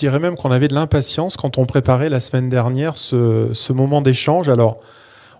[0.00, 4.48] dirais même qu'on avait de l'impatience quand on préparait la semaine dernière ce, moment d'échange.
[4.48, 4.80] Alors,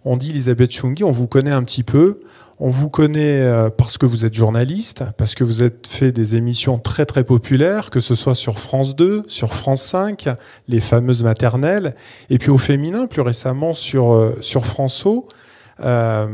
[0.04, 2.20] on dit Elisabeth Chungi, on vous connaît un petit peu.
[2.62, 6.36] On vous connaît euh, parce que vous êtes journaliste, parce que vous êtes fait des
[6.36, 10.28] émissions très très populaires, que ce soit sur France 2, sur France 5,
[10.68, 11.94] les fameuses maternelles,
[12.28, 15.24] et puis au féminin plus récemment sur, euh, sur François.
[15.82, 16.26] Euh,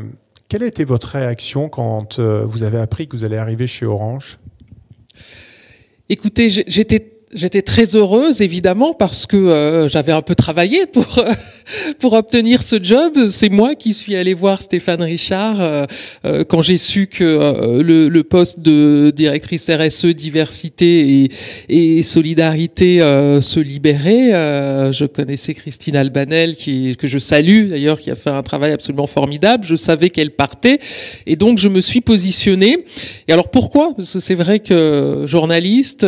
[0.48, 4.38] quelle a été votre réaction quand vous avez appris que vous allez arriver chez Orange?
[6.08, 11.32] Écoutez, j'étais J'étais très heureuse, évidemment, parce que euh, j'avais un peu travaillé pour euh,
[11.98, 13.28] pour obtenir ce job.
[13.30, 15.86] C'est moi qui suis allée voir Stéphane Richard euh,
[16.24, 21.30] euh quand j'ai su que euh, le, le, poste de directrice RSE, diversité et,
[21.68, 22.98] et solidarité
[23.40, 24.32] se libérait.
[24.92, 29.06] je connaissais Christine Albanel, qui que je salue d'ailleurs, qui a fait un travail absolument
[29.06, 29.64] formidable.
[29.66, 30.78] Je savais qu'elle partait,
[31.26, 32.78] et donc je me suis positionnée.
[33.28, 33.94] Et alors pourquoi?
[33.96, 36.04] Parce que c'est vrai que journaliste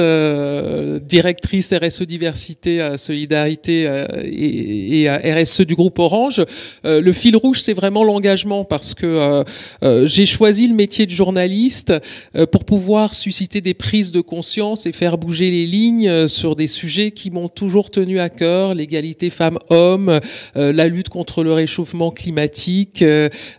[0.98, 6.42] directrice RSE diversité, euh, solidarité euh, et, et RSE du groupe Orange.
[6.84, 9.44] Euh, le fil rouge, c'est vraiment l'engagement parce que
[10.04, 11.92] j'ai choisi le métier de journaliste
[12.52, 17.10] pour pouvoir susciter des prises de conscience et faire bouger les lignes sur des sujets
[17.10, 20.20] qui m'ont toujours tenu à cœur l'égalité femmes-hommes,
[20.54, 23.04] la lutte contre le réchauffement climatique,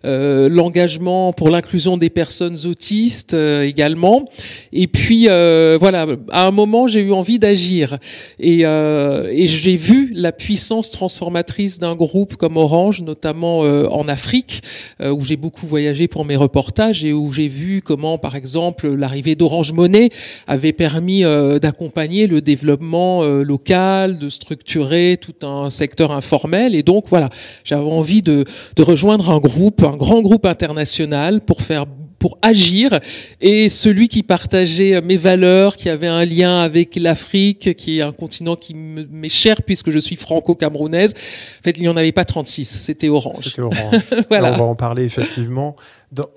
[0.03, 4.25] l'engagement pour l'inclusion des personnes autistes également.
[4.71, 7.97] Et puis voilà, à un moment, j'ai eu envie d'agir.
[8.39, 14.07] Et, euh, et j'ai vu la puissance transformatrice d'un groupe comme Orange, notamment euh, en
[14.07, 14.61] Afrique,
[15.01, 18.87] euh, où j'ai beaucoup voyagé pour mes reportages et où j'ai vu comment, par exemple,
[18.87, 20.09] l'arrivée d'Orange Monnaie
[20.47, 26.75] avait permis euh, d'accompagner le développement local, de structurer tout un secteur informel.
[26.75, 27.29] Et donc, voilà,
[27.63, 28.45] j'avais envie de
[28.77, 31.85] rejoindre un groupe, un grand groupe international pour faire
[32.19, 32.99] pour agir
[33.41, 38.11] et celui qui partageait mes valeurs, qui avait un lien avec l'Afrique, qui est un
[38.11, 41.13] continent qui m'est cher puisque je suis franco-camerounaise.
[41.13, 43.43] En fait, il n'y en avait pas 36, c'était Orange.
[43.43, 44.01] C'était Orange.
[44.29, 44.53] voilà.
[44.53, 45.75] on va en parler effectivement.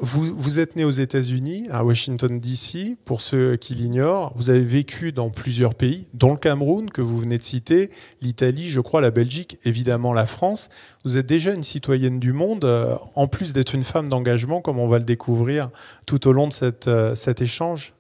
[0.00, 4.32] Vous, vous êtes né aux États-Unis, à Washington DC, pour ceux qui l'ignorent.
[4.36, 7.90] Vous avez vécu dans plusieurs pays, dont le Cameroun que vous venez de citer,
[8.20, 10.68] l'Italie, je crois, la Belgique, évidemment la France.
[11.04, 14.78] Vous êtes déjà une citoyenne du monde, euh, en plus d'être une femme d'engagement, comme
[14.78, 15.70] on va le découvrir
[16.06, 17.94] tout au long de cette, euh, cet échange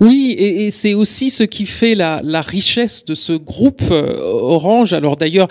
[0.00, 4.16] oui, et, et c'est aussi ce qui fait la, la richesse de ce groupe euh,
[4.18, 4.92] Orange.
[4.92, 5.46] Alors d'ailleurs,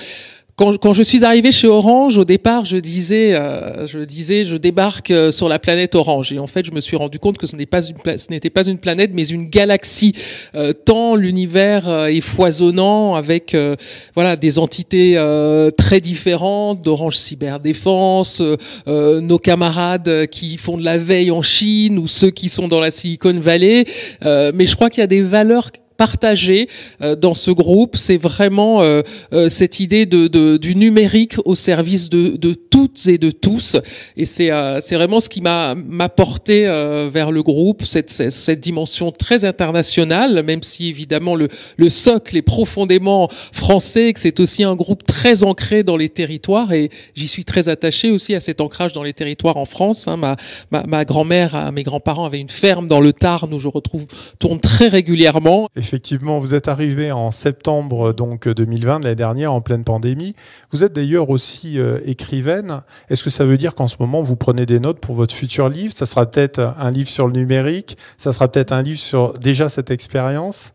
[0.62, 4.56] quand, quand, je suis arrivé chez Orange, au départ, je disais, euh, je disais, je
[4.56, 6.32] débarque euh, sur la planète Orange.
[6.34, 9.28] Et en fait, je me suis rendu compte que ce n'était pas une planète, mais
[9.28, 10.14] une galaxie.
[10.54, 13.76] Euh, tant l'univers euh, est foisonnant avec, euh,
[14.14, 18.44] voilà, des entités euh, très différentes, d'Orange Cyberdéfense,
[18.86, 22.92] nos camarades qui font de la veille en Chine ou ceux qui sont dans la
[22.92, 23.86] Silicon Valley.
[24.22, 26.68] mais je crois qu'il y a des valeurs partagé
[27.04, 29.04] euh, dans ce groupe, c'est vraiment euh,
[29.34, 33.78] euh, cette idée de, de, du numérique au service de, de, toutes et de tous.
[34.18, 34.50] Et c'est
[34.96, 36.66] vraiment ce qui m'a m'a porté
[37.12, 42.42] vers le groupe, cette, cette dimension très internationale, même si évidemment le, le socle est
[42.42, 46.74] profondément français, que c'est aussi un groupe très ancré dans les territoires.
[46.74, 50.08] Et j'y suis très attaché aussi à cet ancrage dans les territoires en France.
[50.08, 50.18] Hein.
[50.18, 50.36] Ma,
[50.72, 54.06] ma, ma grand-mère, mes grands-parents avaient une ferme dans le Tarn où je retrouve
[54.40, 55.70] tourne très régulièrement.
[55.92, 60.38] Effectivement, vous êtes arrivé en septembre donc 2020, l'année dernière, en pleine pandémie.
[60.72, 62.84] Vous êtes d'ailleurs aussi euh, écrivaine.
[63.10, 65.68] Est-ce que ça veut dire qu'en ce moment, vous prenez des notes pour votre futur
[65.68, 65.94] livre?
[65.94, 69.68] Ça sera peut-être un livre sur le numérique Ça sera peut-être un livre sur déjà
[69.68, 70.74] cette expérience?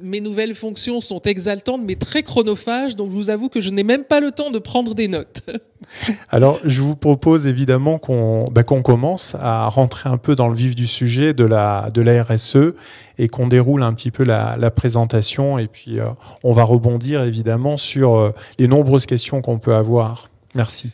[0.00, 3.82] Mes nouvelles fonctions sont exaltantes mais très chronophages, donc je vous avoue que je n'ai
[3.82, 5.42] même pas le temps de prendre des notes.
[6.30, 10.74] Alors, je vous propose évidemment qu'on bah, commence à rentrer un peu dans le vif
[10.74, 12.74] du sujet de la, de la RSE
[13.18, 16.06] et qu'on déroule un petit peu la, la présentation et puis euh,
[16.42, 20.28] on va rebondir évidemment sur euh, les nombreuses questions qu'on peut avoir.
[20.54, 20.90] Merci.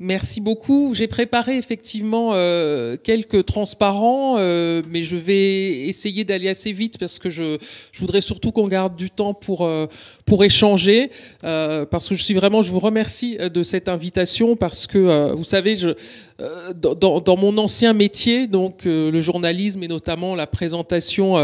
[0.00, 0.94] Merci beaucoup.
[0.94, 7.18] J'ai préparé effectivement euh, quelques transparents, euh, mais je vais essayer d'aller assez vite parce
[7.18, 7.58] que je,
[7.90, 9.86] je voudrais surtout qu'on garde du temps pour euh,
[10.24, 11.10] pour échanger,
[11.42, 15.34] euh, parce que je suis vraiment, je vous remercie de cette invitation parce que euh,
[15.34, 15.90] vous savez, je
[16.76, 21.34] dans, dans, mon ancien métier, donc le journalisme et notamment la présentation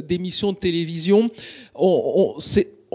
[0.00, 1.26] d'émissions de télévision,
[1.74, 2.40] on, on,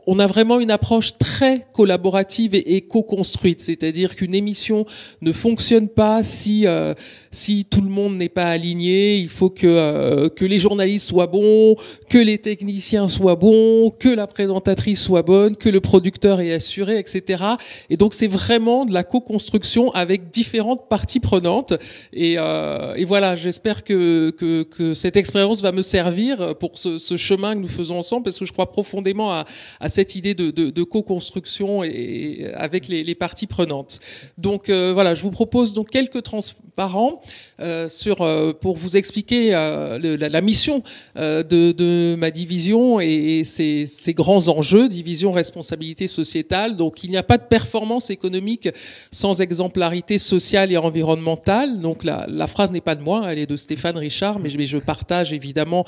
[0.07, 4.85] on a vraiment une approche très collaborative et, co-construite, c'est-à-dire qu'une émission
[5.21, 6.93] ne fonctionne pas si euh,
[7.31, 9.17] si tout le monde n'est pas aligné.
[9.17, 11.75] Il faut que euh, que les journalistes soient bons,
[12.09, 16.97] que les techniciens soient bons, que la présentatrice soit bonne, que le producteur est assuré,
[16.97, 17.43] etc.
[17.89, 21.73] Et donc c'est vraiment de la co-construction avec différentes parties prenantes.
[22.13, 26.97] Et, euh, et voilà, j'espère que, que, que cette expérience va me servir pour ce,
[26.97, 29.45] ce, chemin que nous faisons ensemble, parce que je crois profondément à,
[29.89, 33.99] cette idée de, co-construction et, avec les, parties prenantes.
[34.37, 37.21] Donc euh, voilà, je vous propose donc quelques transparents
[37.59, 40.83] euh, sur euh, pour vous expliquer la, mission
[41.15, 46.75] de, ma division et, et ses, grands enjeux, division responsabilité sociétale.
[46.75, 48.69] Donc il n'y a pas de performance économique
[49.11, 51.79] sans exemplarité sociale et environnementale.
[51.79, 55.33] Donc la, phrase n'est pas de moi, elle est de Stéphane Richard, mais je, partage
[55.33, 55.85] évidemment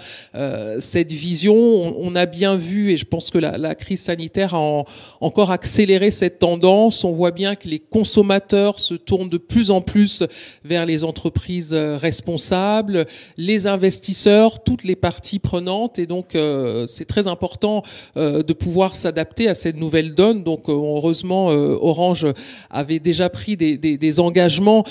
[0.79, 1.55] cette vision.
[1.55, 4.85] On, on, a bien vu, et je pense que la, la crise sanitaire a en,
[5.21, 7.03] encore accéléré cette tendance.
[7.03, 10.23] On voit bien que les consommateurs se tournent de plus en plus
[10.63, 13.05] vers les entreprises euh, responsables,
[13.37, 15.99] les investisseurs, toutes les parties prenantes.
[15.99, 17.83] Et donc, euh, c'est très important
[18.17, 20.43] euh, de pouvoir s'adapter à cette nouvelle donne.
[20.43, 22.25] Donc, heureusement, Orange
[22.71, 24.83] avait déjà pris des, engagements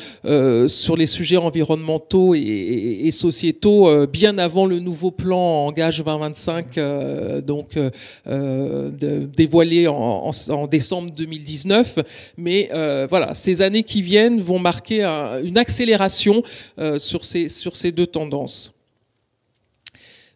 [0.68, 7.78] sur les sujets environnementaux et, et sociétaux bien avant le nouveau plan Engage 2025, donc
[8.90, 11.98] de, dévoilé en, en, en, décembre 2019.
[12.36, 12.68] Mais
[13.08, 16.42] voilà, ces années qui viennent vont marquer un, une accélération
[16.78, 18.73] euh, sur, ces, sur ces deux tendances.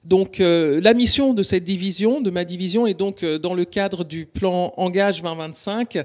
[0.05, 3.65] Donc euh, la mission de cette division, de ma division, est donc euh, dans le
[3.65, 5.99] cadre du plan Engage 2025.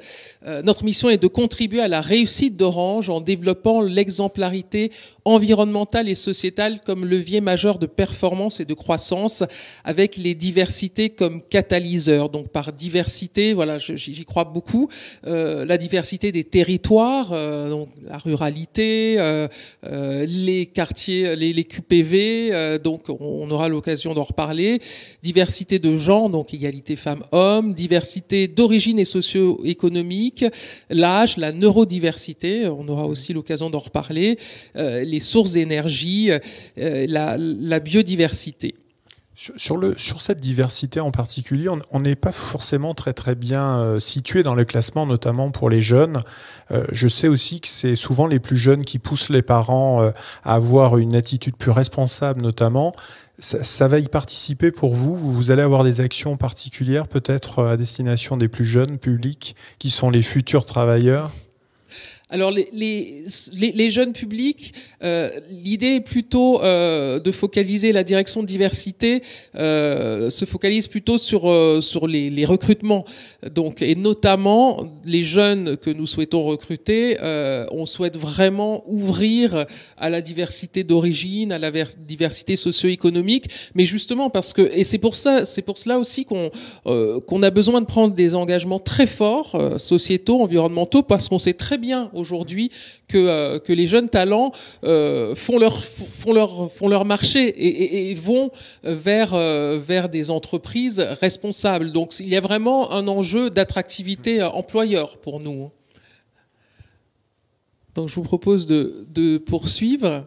[0.45, 4.91] Euh, notre mission est de contribuer à la réussite d'Orange en développant l'exemplarité
[5.25, 9.43] environnementale et sociétale comme levier majeur de performance et de croissance,
[9.85, 12.29] avec les diversités comme catalyseur.
[12.29, 14.89] Donc par diversité, voilà, j'y crois beaucoup.
[15.23, 17.29] La diversité des territoires,
[17.69, 19.47] donc la ruralité,
[19.83, 22.79] les quartiers, les, les QPV.
[22.83, 24.81] donc on aura l'occasion d'en reparler.
[25.23, 30.45] Diversité de genre, donc égalité femmes-hommes, diversité d'origine et socio-économique,
[30.89, 34.39] l'âge, la neurodiversité, on aura aussi l'occasion d'en reparler,
[34.77, 38.75] euh, les sources d'énergie, euh, la, biodiversité.
[39.35, 43.99] Sur, le, sur cette diversité en particulier, on n'est pas forcément très très bien euh,
[43.99, 46.21] situé dans le classement, notamment pour les jeunes.
[46.91, 50.11] Je sais aussi que c'est souvent les plus jeunes qui poussent les parents
[50.43, 52.93] à avoir une attitude plus responsable, notamment.
[53.39, 55.15] Ça, va y participer pour vous.
[55.15, 60.11] Vous allez avoir des actions particulières, peut-être à destination des plus jeunes publics, qui sont
[60.11, 61.31] les futurs travailleurs
[62.33, 62.67] alors les,
[63.53, 69.21] les, jeunes publics, euh, l'idée est plutôt euh, de focaliser la direction de diversité,
[69.55, 71.43] euh, se focalise plutôt sur,
[71.83, 73.05] sur les, les, recrutements.
[73.51, 77.17] Donc, et notamment les jeunes que nous souhaitons recruter,
[77.71, 83.45] on souhaite vraiment ouvrir à la diversité d'origine, à la diversité socio-économique,
[83.75, 85.13] mais justement parce que, et c'est pour
[85.65, 86.49] pour cela aussi qu'on
[86.83, 91.77] qu'on a besoin de prendre des engagements très forts, sociétaux, environnementaux, parce qu'on sait très
[91.77, 92.71] bien aujourd'hui
[93.07, 94.51] que, euh, que les jeunes talents
[94.83, 97.41] euh, font, leur, font, leur, font leur marché
[98.09, 98.49] et, vont
[98.83, 101.91] vers, euh, vers des entreprises responsables.
[101.91, 105.69] Donc il y a vraiment un enjeu d'attractivité employeur pour nous.
[107.95, 110.25] Donc je vous propose de, de poursuivre.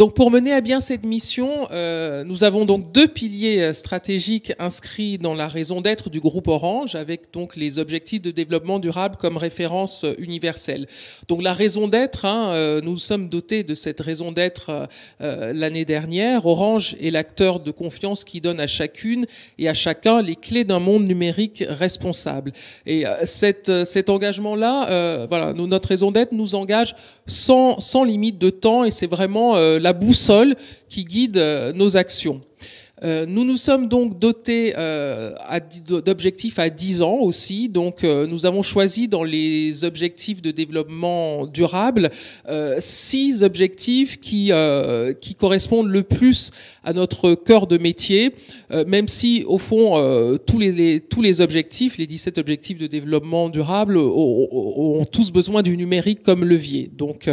[0.00, 4.50] Donc pour mener à bien cette mission, euh, nous avons donc deux piliers euh, stratégiques
[4.58, 9.16] inscrits dans la raison d'être du groupe Orange, avec donc les objectifs de développement durable
[9.18, 10.86] comme référence euh, universelle.
[11.28, 14.88] Donc la raison d'être, hein, nous sommes dotés de cette raison d'être
[15.20, 16.46] l'année dernière.
[16.46, 19.26] Orange est l'acteur de confiance qui donne à chacune
[19.58, 22.52] et à chacun les clés d'un monde numérique responsable.
[22.86, 28.90] Et cet engagement-là, voilà, notre raison d'être nous engage sans, sans limite de temps et
[28.90, 30.56] c'est vraiment la boussole
[30.88, 32.40] qui guide euh, nos actions.
[33.02, 35.32] Euh, nous nous sommes donc dotés euh,
[35.88, 37.70] d'objectifs à 10 ans aussi.
[37.70, 42.10] Donc, nous avons choisi dans les objectifs de développement durable
[42.78, 44.52] six objectifs qui
[45.22, 46.50] qui correspondent le plus
[46.84, 48.34] à notre cœur de métier,
[48.70, 49.80] euh, même si au fond
[50.46, 55.76] tous les, tous les objectifs, les 17 objectifs de développement durable, ont, tous besoin du
[55.76, 56.90] numérique comme levier.
[56.96, 57.28] Donc,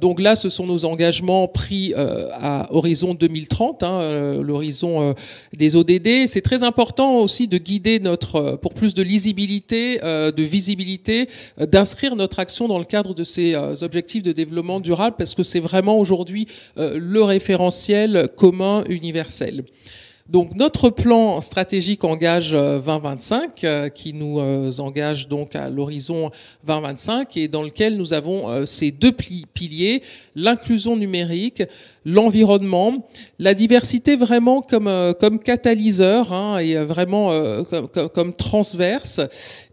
[0.00, 5.12] donc là, ce sont nos engagements pris à horizon 2030, hein, l'horizon euh,
[5.56, 6.26] des ODD.
[6.26, 11.28] C'est très important aussi de guider notre, euh, pour plus de lisibilité, euh, de visibilité,
[11.58, 15.60] d'inscrire notre action dans le cadre de ces objectifs de développement durable parce que c'est
[15.60, 19.64] vraiment aujourd'hui le référentiel commun universel.
[20.26, 26.30] Donc notre plan stratégique engage 2025, euh, qui nous euh, engage donc à l'horizon
[26.66, 30.02] 2025 et dans lequel nous avons euh, ces deux piliers,
[30.34, 31.62] l'inclusion numérique,
[32.06, 32.94] l'environnement,
[33.38, 37.30] la diversité vraiment comme, catalyseur hein, et vraiment
[38.14, 39.20] comme transverse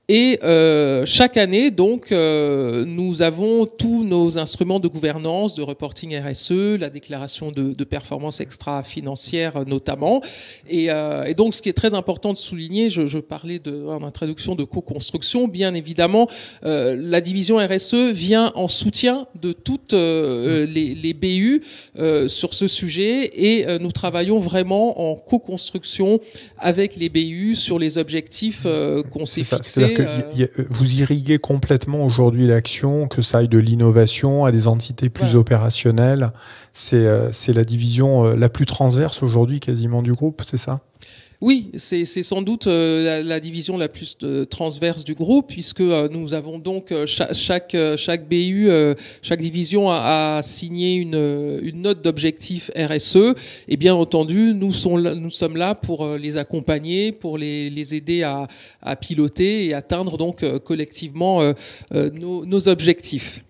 [0.08, 6.18] et euh, chaque année, donc, euh, nous avons tous nos instruments de gouvernance, de reporting
[6.18, 10.22] RSE, la déclaration de, de performance extra-financière notamment.
[10.68, 13.86] Et, euh, et, donc, ce qui est très important de souligner, je, je parlais de,
[13.86, 16.28] en introduction de co-construction, bien évidemment,
[16.66, 21.64] euh, la division RSE vient en soutien de toutes euh, les, les, BU
[22.00, 26.20] euh, sur ce sujet et nous travaillons vraiment en co-construction
[26.58, 28.66] avec les BU sur les objectifs
[29.12, 30.01] qu'on s'est fixés.
[30.02, 35.36] Euh, vous irriguez complètement aujourd'hui l'action, que ça aille de l'innovation à des entités plus
[35.36, 36.32] opérationnelles.
[36.94, 40.80] Euh, c'est la division euh, la plus transverse aujourd'hui quasiment du groupe, c'est ça?
[41.42, 46.08] Oui, c'est sans doute euh, la, division la plus euh, transverse du groupe, puisque euh,
[46.08, 48.70] nous avons donc chaque, chaque, BU,
[49.24, 53.34] chaque division a, signé une, note d'objectif RSE.
[53.68, 54.72] Et bien entendu, nous,
[55.16, 58.48] nous, sommes là pour les accompagner, pour les, aider à,
[58.80, 61.42] à, piloter et atteindre donc collectivement
[61.92, 63.44] nos, nos objectifs.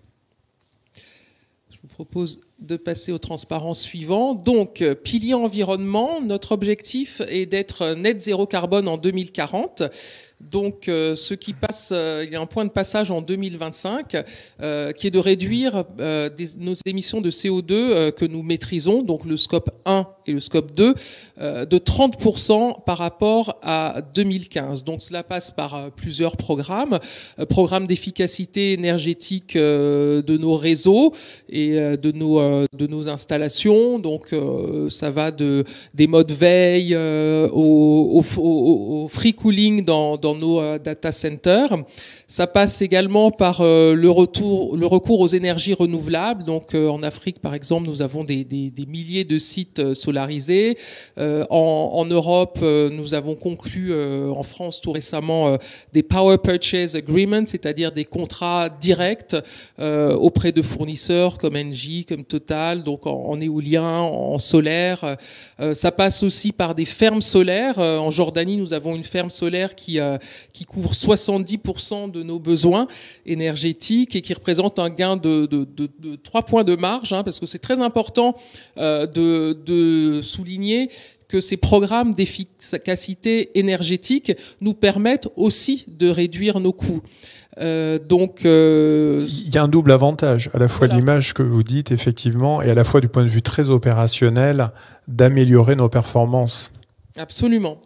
[1.70, 4.34] Je vous propose de passer au transparent suivant.
[4.34, 9.82] Donc, euh, pilier environnement, notre objectif est d'être net zéro carbone en 2040.
[10.50, 14.16] Donc, euh, ce qui passe, euh, il y a un point de passage en 2025
[14.60, 15.84] euh, qui est de réduire
[16.58, 20.94] nos émissions de CO2 que nous maîtrisons, donc le scope 1 et le scope 2,
[21.40, 24.84] de 30% par rapport à 2015.
[24.84, 26.98] Donc, cela passe par plusieurs programmes.
[27.48, 31.12] programme d'efficacité énergétique de nos réseaux
[31.48, 33.98] et de nos, installations.
[33.98, 34.34] Donc,
[34.88, 41.12] ça va de, des modes veille au, au, free cooling dans, dans nos euh, data
[41.12, 41.70] centers.
[42.32, 46.44] Ça passe également par euh, le, retour, le recours aux énergies renouvelables.
[46.44, 50.78] Donc euh, en Afrique, par exemple, nous avons des, des, des milliers de sites solarisés.
[51.18, 55.58] En, en, Europe, nous avons conclu en France tout récemment
[55.92, 59.36] des Power Purchase Agreements, c'est-à-dire des contrats directs
[59.78, 65.16] auprès de fournisseurs comme Engie, comme Total, donc en, en éolien, en solaire.
[65.74, 67.78] ça passe aussi par des fermes solaires.
[67.78, 69.98] en Jordanie, nous avons une ferme solaire qui,
[70.52, 72.88] qui couvre 70% de nos besoins
[73.26, 77.40] énergétiques et qui représente un gain de, de, de, 3 points de marge, hein, parce
[77.40, 78.36] que c'est très important
[78.78, 80.90] euh, de, de souligner
[81.28, 87.00] que ces programmes d'efficacité énergétique nous permettent aussi de réduire nos coûts.
[87.58, 91.62] Euh, donc, euh, il y a un double avantage, à la fois l'image que vous
[91.62, 94.70] dites effectivement, et à la fois du point de vue très opérationnel,
[95.08, 96.72] d'améliorer nos performances.
[97.16, 97.80] Absolument.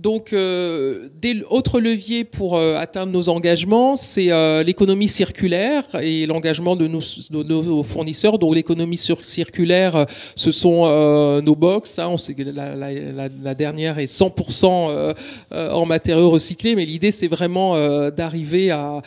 [0.00, 6.26] Donc, euh, des autres leviers pour euh, atteindre nos engagements, c'est euh, l'économie circulaire et
[6.26, 8.38] l'engagement de nos, fournisseurs.
[8.38, 11.98] Donc, l'économie circulaire, ce sont euh, nos box.
[11.98, 15.14] On sait que la, dernière est 100%
[15.52, 17.76] en matériaux recyclés, mais l'idée, c'est vraiment
[18.10, 19.02] d'arriver à,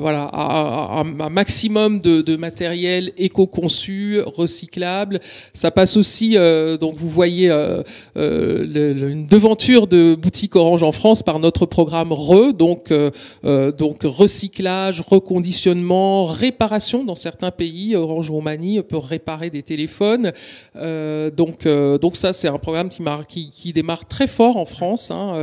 [0.00, 5.20] voilà, à, un maximum de, matériel éco-conçu, recyclable.
[5.52, 6.36] Ça passe aussi,
[6.80, 12.90] donc vous voyez une devanture de boutique Orange en France par notre programme RE, donc,
[12.90, 13.12] euh,
[13.44, 17.94] euh, donc recyclage, reconditionnement, réparation dans certains pays.
[17.94, 20.32] Orange Roumanie peut réparer des téléphones.
[20.74, 25.34] Euh, donc, donc ça, c'est un programme qui, qui, démarre très fort en France, hein,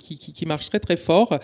[0.00, 1.38] qui, marche très très fort.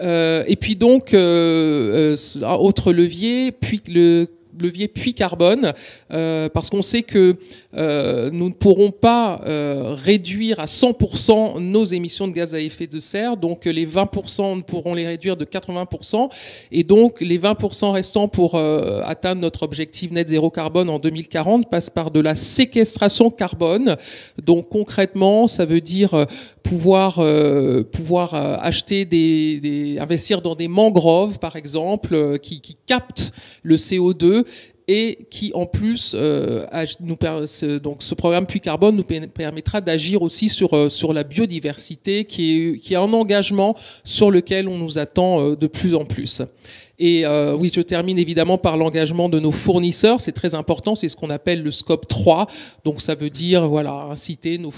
[0.00, 4.26] et puis donc, autre levier, puis le
[4.58, 5.74] levier puits carbone,
[6.08, 7.36] parce qu'on sait que
[7.76, 12.86] euh, nous ne pourrons pas euh, réduire à 100% nos émissions de gaz à effet
[12.86, 16.30] de serre, donc les 20% nous pourrons les réduire de 80%,
[16.72, 21.90] et donc les 20% restants pour atteindre notre objectif net zéro carbone en 2040 passent
[21.90, 23.96] par de la séquestration carbone.
[24.42, 26.26] Donc concrètement, ça veut dire
[26.62, 27.22] pouvoir
[27.92, 34.44] pouvoir acheter des, des, investir dans des mangroves par exemple qui, qui captent le CO2
[34.88, 36.64] et qui en plus euh,
[37.00, 37.16] nous
[37.82, 42.80] donc ce programme Puits Carbone nous permettra d'agir aussi sur euh, sur la biodiversité qui
[42.88, 46.42] est un engagement sur lequel on nous attend euh, de plus en plus.
[46.98, 50.20] Et euh, oui, je termine évidemment par l'engagement de nos fournisseurs.
[50.20, 50.94] C'est très important.
[50.94, 52.46] C'est ce qu'on appelle le scope 3.
[52.84, 54.70] Donc ça veut dire voilà inciter nos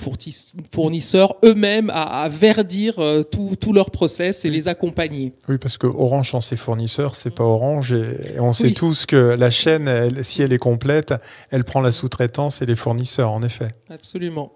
[0.72, 5.32] fournisseurs eux-mêmes à, à, verdir euh, tout, tout, leur process et les accompagner.
[5.48, 7.92] Oui, parce que Orange sans ses fournisseurs, c'est pas Orange.
[7.92, 11.14] Et, on sait tous que la chaîne, si elle est complète,
[11.50, 13.68] elle prend la sous-traitance et les fournisseurs, en effet.
[13.90, 14.52] Absolument.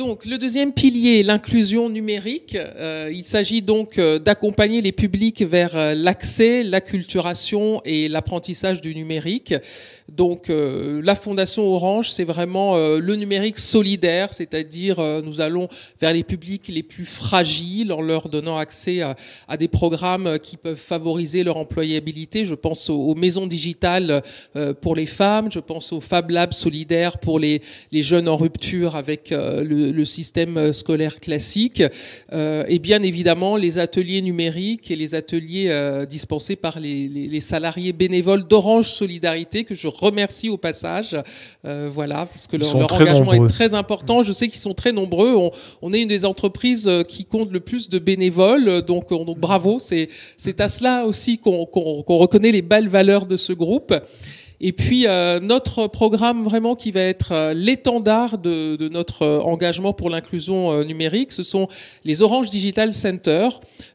[0.00, 2.56] Donc le deuxième pilier, l'inclusion numérique.
[2.56, 8.94] Euh, il s'agit donc euh, d'accompagner les publics vers euh, l'accès, l'acculturation et l'apprentissage du
[8.94, 9.54] numérique.
[10.16, 15.68] Donc la Fondation Orange, c'est vraiment le numérique solidaire, c'est-à-dire nous allons
[16.00, 20.76] vers les publics les plus fragiles en leur donnant accès à, des programmes qui peuvent
[20.76, 22.44] favoriser leur employabilité.
[22.44, 24.22] Je pense aux, maisons digitales
[24.80, 27.62] pour les femmes, je pense aux Fab Labs solidaires pour les,
[27.92, 31.82] les jeunes en rupture avec le le, système euh, scolaire classique,
[32.32, 37.92] euh, et bien évidemment les ateliers numériques et les ateliers euh, dispensés par les, salariés
[37.92, 41.16] bénévoles d'Orange Solidarité, que je remercie au passage,
[41.64, 44.22] voilà, parce que leur, engagement est très important.
[44.22, 45.36] Je sais qu'ils sont très nombreux.
[45.82, 49.78] On, est une des entreprises qui compte le plus de bénévoles, donc, donc bravo.
[49.80, 53.94] C'est à cela aussi qu'on reconnaît les belles valeurs de ce groupe.
[54.62, 59.40] Et puis euh, notre programme vraiment qui va être euh, l'étendard de, de, notre euh,
[59.40, 61.66] engagement pour l'inclusion numérique, ce sont
[62.04, 63.48] les Orange Digital Center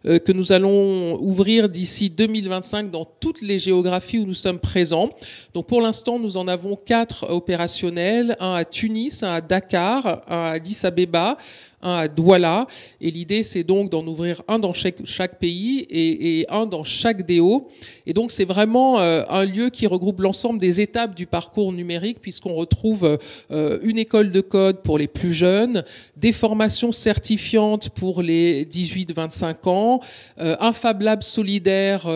[0.03, 5.09] que nous allons ouvrir d'ici 2025 dans toutes les géographies où nous sommes présents.
[5.53, 10.45] Donc pour l'instant, nous en avons quatre opérationnels, un à Tunis, un à Dakar, un
[10.45, 11.37] à Addis Abeba,
[11.81, 12.67] un à Douala.
[13.01, 17.67] Et l'idée, c'est donc d'en ouvrir un dans chaque, pays et, un dans chaque DO.
[18.05, 22.19] Et donc, c'est vraiment euh, un lieu qui regroupe l'ensemble des étapes du parcours numérique,
[22.21, 23.17] puisqu'on retrouve
[23.51, 25.83] euh, une école de code pour les plus jeunes,
[26.17, 29.99] des formations certifiantes pour les 18-25 ans,
[30.39, 32.09] euh, un Fab Lab solidaire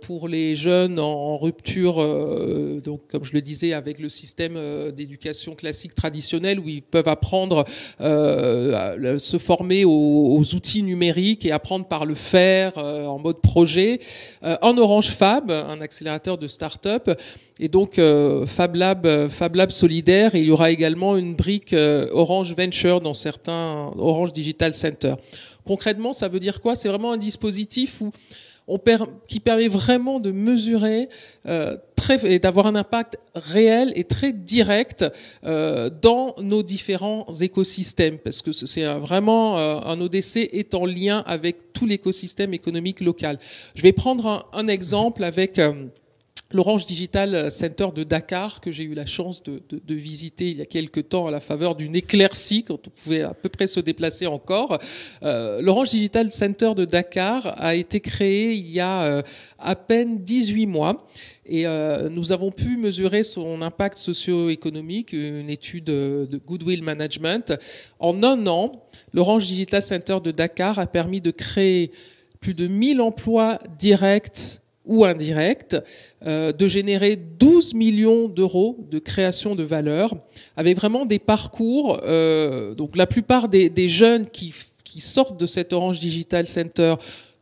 [0.00, 1.96] pour les jeunes en, rupture,
[2.84, 4.58] donc comme je le disais, avec le système
[4.92, 7.64] d'éducation classique traditionnel, où ils peuvent apprendre
[9.18, 14.00] se former aux, outils numériques et apprendre par le faire euh, en mode projet.
[14.42, 17.10] Euh, en Orange Fab, un accélérateur de start-up.
[17.58, 20.34] Et donc euh, Fab Lab, solidaire.
[20.34, 21.74] Il y aura également une brique
[22.12, 25.14] Orange Venture dans certains Orange Digital Center.
[25.66, 26.76] Concrètement, ça veut dire quoi?
[26.76, 28.12] C'est vraiment un dispositif où
[29.28, 31.08] qui permet vraiment de mesurer
[31.46, 35.04] euh, très, et d'avoir un impact réel et très direct
[35.44, 41.22] euh, dans nos différents écosystèmes, parce que c'est vraiment euh, un ODC est en lien
[41.26, 43.38] avec tout l'écosystème économique local.
[43.74, 45.60] Je vais prendre un, un exemple avec
[46.52, 49.60] l'Orange Digital Center de Dakar, que j'ai eu la chance de,
[49.94, 53.34] visiter il y a quelques temps à la faveur d'une éclaircie, quand on pouvait à
[53.34, 54.78] peu près se déplacer encore.
[55.22, 59.22] Euh, L'Orange Digital Center de Dakar a été créé il y a euh,
[59.58, 61.08] à peine 18 mois.
[61.46, 67.54] Et euh, nous avons pu mesurer son impact socio-économique, une étude de Goodwill Management.
[67.98, 68.72] En un an,
[69.12, 71.90] l'Orange Digital Center de Dakar a permis de créer
[72.40, 75.76] plus de 1000 emplois directs ou indirect,
[76.24, 80.14] euh, de générer 12 millions d'euros de création de valeur,
[80.56, 82.00] avec vraiment des parcours.
[82.04, 86.94] Euh, donc la plupart des, des jeunes qui, qui sortent de cet Orange Digital Center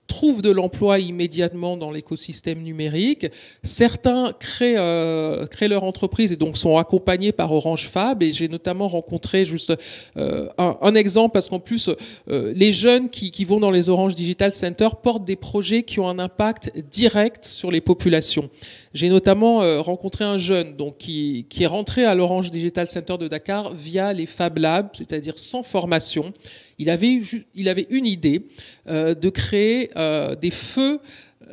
[0.07, 3.27] trouvent de l'emploi immédiatement dans l'écosystème numérique.
[3.62, 8.23] Certains créent, euh, créent leur entreprise et donc sont accompagnés par Orange Fab.
[8.23, 9.73] Et j'ai notamment rencontré juste
[10.17, 11.90] euh, un, un, exemple parce qu'en plus,
[12.29, 16.01] euh, les jeunes qui, qui, vont dans les Orange Digital Center portent des projets qui
[16.01, 18.51] ont un impact direct sur les populations.
[18.95, 23.27] J'ai notamment euh, rencontré un jeune donc, qui, est rentré à l'Orange Digital Center de
[23.27, 26.33] Dakar via les Fab Labs, c'est-à-dire sans formation.
[26.79, 27.21] Il avait,
[27.57, 28.47] il avait une idée
[28.87, 31.01] euh, de créer euh, des feux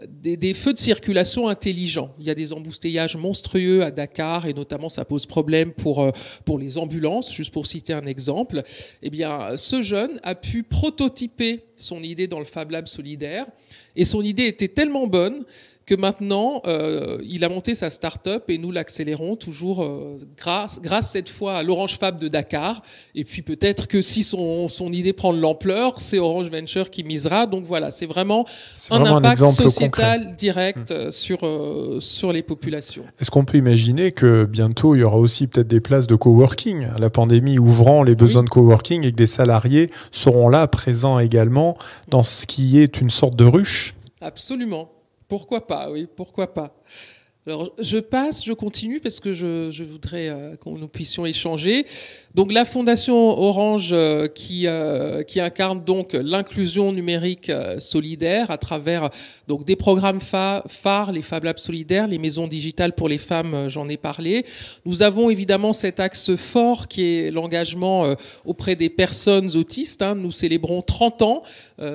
[0.07, 2.15] des, feux de circulation intelligents.
[2.17, 6.09] Il y a des embouteillages monstrueux à Dakar et notamment ça pose problème pour,
[6.45, 8.63] pour les ambulances, juste pour citer un exemple.
[9.03, 13.45] Eh bien, ce jeune a pu prototyper son idée dans le Fab Lab solidaire
[13.97, 15.43] et son idée était tellement bonne
[15.91, 21.11] que maintenant, euh, il a monté sa start-up et nous l'accélérons toujours euh, grâce, grâce
[21.11, 22.81] cette fois à l'Orange Fab de Dakar.
[23.13, 27.03] Et puis peut-être que si son, son idée prend de l'ampleur, c'est Orange Venture qui
[27.03, 27.45] misera.
[27.45, 28.45] Donc voilà, c'est vraiment
[28.89, 30.93] un impact sociétal direct mmh.
[30.93, 31.39] euh, sur,
[31.99, 33.03] sur les populations.
[33.19, 36.87] Est-ce qu'on peut imaginer que bientôt, il y aura aussi peut-être des places de coworking,
[36.97, 41.77] la pandémie ouvrant les besoins de coworking et que des salariés seront là, présents également,
[42.07, 43.93] dans ce qui est une sorte de ruche?
[44.21, 44.87] Absolument.
[45.31, 46.75] Pourquoi pas, oui, pourquoi pas.
[47.47, 51.87] Alors, je passe, je continue parce que je, voudrais euh, que nous puissions échanger.
[52.35, 59.09] Donc, la Fondation Orange euh, qui, euh, qui incarne donc l'inclusion numérique solidaire à travers
[59.47, 63.89] donc des programmes phares, les Fab Labs solidaires, les maisons digitales pour les femmes, j'en
[63.89, 64.45] ai parlé.
[64.85, 68.15] Nous avons évidemment cet axe fort qui est l'engagement
[68.45, 70.03] auprès des personnes autistes.
[70.03, 70.13] Hein.
[70.13, 71.43] Nous célébrons 30 ans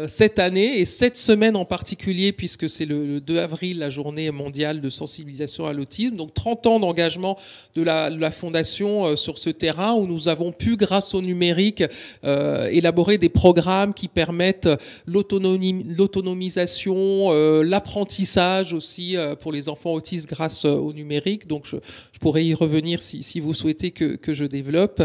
[0.07, 4.81] cette année et cette semaine en particulier, puisque c'est le, 2 avril, la journée mondiale
[4.81, 6.16] de sensibilisation à l'autisme.
[6.16, 7.38] Donc 30 ans d'engagement
[7.75, 11.85] de la, Fondation sur ce terrain où nous avons pu, grâce au numérique,
[12.25, 14.68] élaborer des programmes qui permettent
[15.07, 21.46] l'autonomisation, l'apprentissage aussi pour les enfants autistes grâce au numérique.
[21.46, 21.77] Donc je,
[22.18, 25.03] pourrais y revenir si, vous souhaitez que je développe.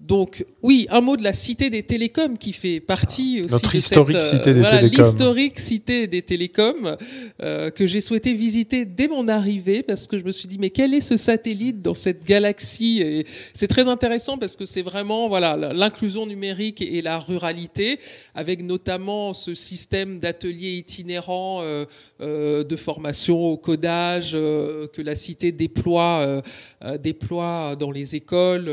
[0.00, 3.76] Donc oui, un mot de la cité des télécoms qui fait partie aussi Notre de
[3.76, 5.02] historique cette, cité des voilà, télécoms.
[5.02, 6.96] L'historique cité des télécoms
[7.42, 10.70] euh, que j'ai souhaité visiter dès mon arrivée parce que je me suis dit mais
[10.70, 13.02] quel est ce satellite dans cette galaxie?
[13.02, 17.98] Et c'est très intéressant parce que c'est vraiment voilà l'inclusion numérique et la ruralité
[18.36, 21.86] avec notamment ce système d'ateliers itinérants euh,
[22.20, 26.42] euh, de formation au codage euh, que la cité déploie euh,
[26.84, 28.66] euh, déploie dans les écoles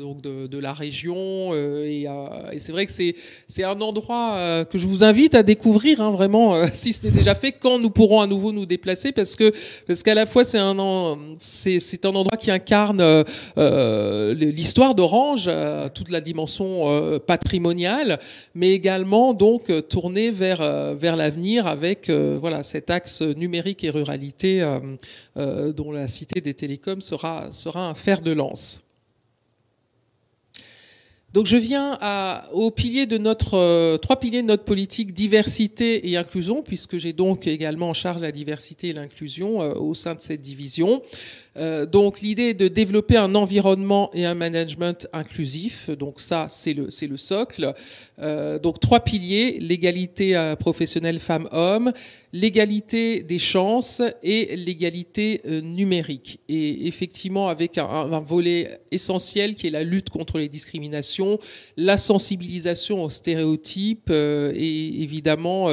[0.00, 1.52] donc de, de la région.
[1.52, 5.34] euh, et euh, et c'est vrai que c'est un endroit euh, que je vous invite
[5.34, 8.66] à découvrir, hein, vraiment, si ce n'est déjà fait, quand nous pourrons à nouveau nous
[8.66, 9.52] déplacer, parce que
[9.86, 10.76] parce qu'à la fois c'est un
[11.38, 13.24] c'est un endroit qui incarne
[13.56, 15.50] l'histoire d'Orange,
[15.94, 18.18] toute la dimension patrimoniale,
[18.54, 20.62] mais également donc euh, tourné vers
[20.94, 24.66] vers l'avenir avec voilà cet axe numérique et ruralité
[25.36, 28.87] dont la cité des télécoms sera sera un fer de lance.
[31.34, 36.16] Donc je viens à, aux de notre euh, trois piliers de notre politique diversité et
[36.16, 40.20] inclusion puisque j'ai donc également en charge la diversité et l'inclusion euh, au sein de
[40.20, 41.02] cette division.
[41.56, 45.90] Euh, donc l'idée est de développer un environnement et un management inclusif.
[45.90, 47.74] Donc ça c'est le c'est le socle.
[48.18, 51.92] Euh, donc trois piliers l'égalité euh, professionnelle femmes-hommes,
[52.32, 56.40] l'égalité des chances et l'égalité numérique.
[56.48, 61.38] Et effectivement, avec un, volet essentiel qui est la lutte contre les discriminations,
[61.76, 65.68] la sensibilisation aux stéréotypes et évidemment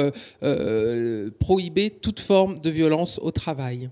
[1.38, 3.90] prohiber toute forme de violence au travail.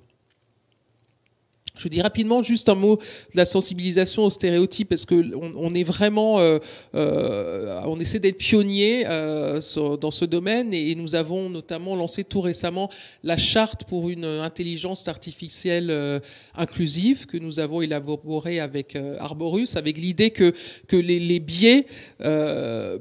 [1.77, 5.83] Je dis rapidement juste un mot de la sensibilisation aux stéréotypes parce que on, est
[5.83, 6.61] vraiment, euh,
[6.95, 9.61] euh, on essaie d'être pionnier euh,
[10.01, 12.89] dans ce domaine et, nous avons notamment lancé tout récemment
[13.25, 16.23] la charte pour une intelligence artificielle
[16.55, 20.55] inclusive que nous avons élaborée avec Arborus, avec l'idée que
[20.87, 21.87] que les, biais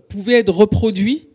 [0.10, 1.30] pouvaient être reproduits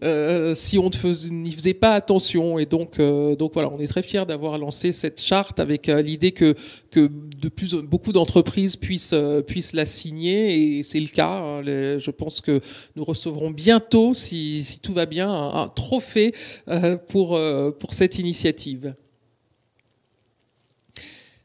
[0.56, 2.58] si on ne faisait- n'y faisait pas attention.
[2.58, 6.56] Et donc donc voilà, on est très fiers d'avoir lancé cette charte avec l'idée que
[6.90, 11.28] que de plus beaucoup d'entreprises puissent euh, puissent la signer et c'est le cas.
[11.28, 11.62] hein.
[11.64, 12.60] Je pense que
[12.96, 16.34] nous recevrons bientôt, si, si tout va bien, un, un trophée
[16.68, 18.94] euh, pour euh, pour cette initiative.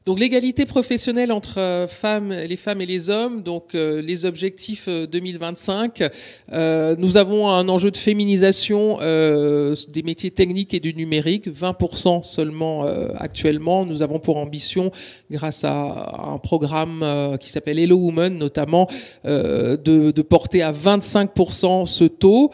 [0.05, 4.89] Donc l'égalité professionnelle entre euh, femmes, les femmes et les hommes, donc euh, les objectifs
[4.89, 6.03] euh, 2025.
[6.51, 12.23] Euh, nous avons un enjeu de féminisation euh, des métiers techniques et du numérique, 20%
[12.23, 13.85] seulement euh, actuellement.
[13.85, 14.91] Nous avons pour ambition,
[15.31, 18.89] grâce à un programme euh, qui s'appelle Hello Woman notamment,
[19.23, 22.51] euh, de, de porter à 25% ce taux.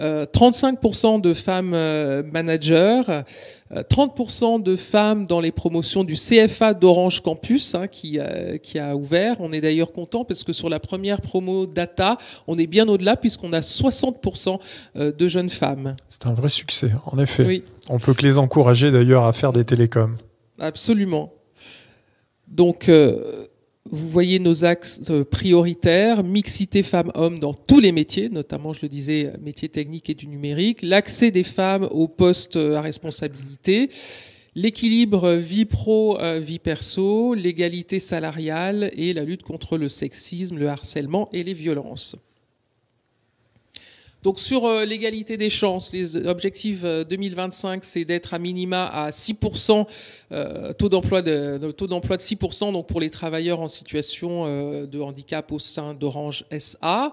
[0.00, 3.22] Euh, 35% de femmes euh, managers, euh,
[3.74, 8.96] 30% de femmes dans les promotions du CFA d'Orange Campus hein, qui, euh, qui a
[8.96, 9.36] ouvert.
[9.40, 13.16] On est d'ailleurs content parce que sur la première promo data, on est bien au-delà
[13.16, 14.58] puisqu'on a 60%
[14.96, 15.94] euh, de jeunes femmes.
[16.08, 17.44] C'est un vrai succès, en effet.
[17.44, 17.62] Oui.
[17.90, 20.16] On peut que les encourager d'ailleurs à faire des télécoms.
[20.58, 21.32] Absolument.
[22.46, 23.46] Donc, euh,
[23.90, 28.88] vous voyez nos axes euh, prioritaires, mixité femmes-hommes dans tous les métiers, notamment, je le
[28.88, 33.88] disais, métiers techniques et du numérique, l'accès des femmes aux postes euh, à responsabilité,
[34.54, 40.68] l'équilibre vie pro, euh, vie perso, l'égalité salariale et la lutte contre le sexisme, le
[40.68, 42.16] harcèlement et les violences.
[44.22, 49.10] Donc sur euh, l'égalité des chances, les objectifs euh, 2025, c'est d'être à minima à
[49.10, 49.86] 6%
[50.32, 54.86] euh, taux d'emploi de, taux d'emploi de 6% donc pour les travailleurs en situation euh,
[54.86, 57.12] de handicap au sein d'Orange SA.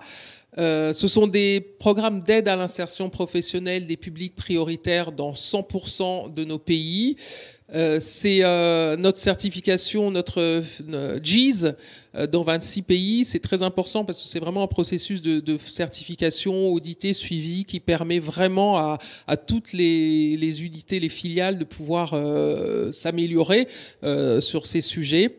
[0.58, 6.46] Euh, ce sont des programmes d'aide à l'insertion professionnelle des publics prioritaires dans 100% de
[6.46, 7.18] nos pays.
[7.73, 11.65] Euh, c'est euh, notre certification, notre euh, GIS
[12.13, 13.25] euh, dans 26 pays.
[13.25, 18.19] C'est très important parce que c'est vraiment un processus de, certification audité, suivi, qui permet
[18.19, 22.15] vraiment à, toutes les, unités, les filiales de pouvoir
[22.93, 23.67] s'améliorer
[24.39, 25.36] sur ces sujets.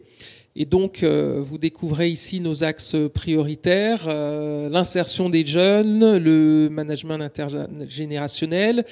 [0.58, 7.20] Et donc, euh, vous découvrez ici nos axes prioritaires, euh, l'insertion des jeunes, le management
[7.20, 8.86] intergénérationnel,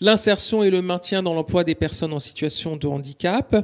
[0.00, 3.54] l'insertion et le maintien dans l'emploi des personnes en situation de handicap,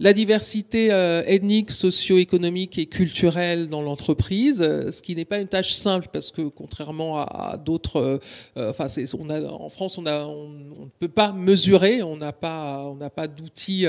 [0.00, 5.48] la diversité euh, ethnique, socio-économique et culturelle dans l'entreprise, euh, ce qui n'est pas une
[5.48, 8.20] tâche simple parce que contrairement à, d'autres,
[8.56, 12.94] euh, en France, on, ne peut pas mesurer, on n'a pas,
[13.36, 13.86] d'outils,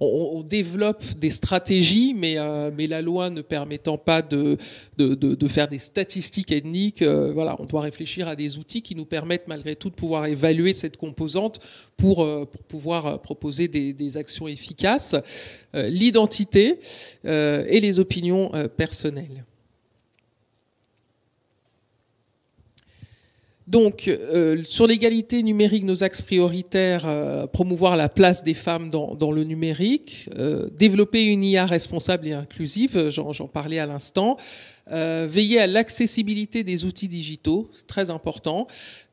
[0.00, 2.36] on, développe des stratégies, mais,
[2.88, 4.56] la loi ne permettant pas de,
[4.96, 9.04] de, de, faire des statistiques ethniques, voilà, on doit réfléchir à des outils qui nous
[9.04, 11.60] permettent malgré tout de pouvoir évaluer cette composante
[11.98, 12.16] pour,
[12.48, 15.14] pour pouvoir proposer des, actions efficaces.
[15.74, 16.80] Euh, l'identité
[17.26, 19.44] euh, et les opinions euh, personnelles.
[23.66, 24.10] Donc,
[24.64, 30.30] sur l'égalité numérique, nos axes prioritaires, promouvoir la place des femmes dans, le numérique,
[30.72, 34.38] développer une IA responsable et inclusive, j'en parlais à l'instant,
[34.90, 38.68] veiller à l'accessibilité des outils digitaux, c'est très important,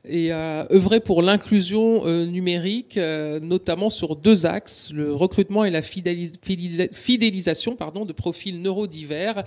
[0.08, 5.72] et a œuvré pour l'inclusion euh, numérique, euh, notamment sur deux axes, le recrutement et
[5.72, 9.44] la fidélisation pardon, de profils neurodivers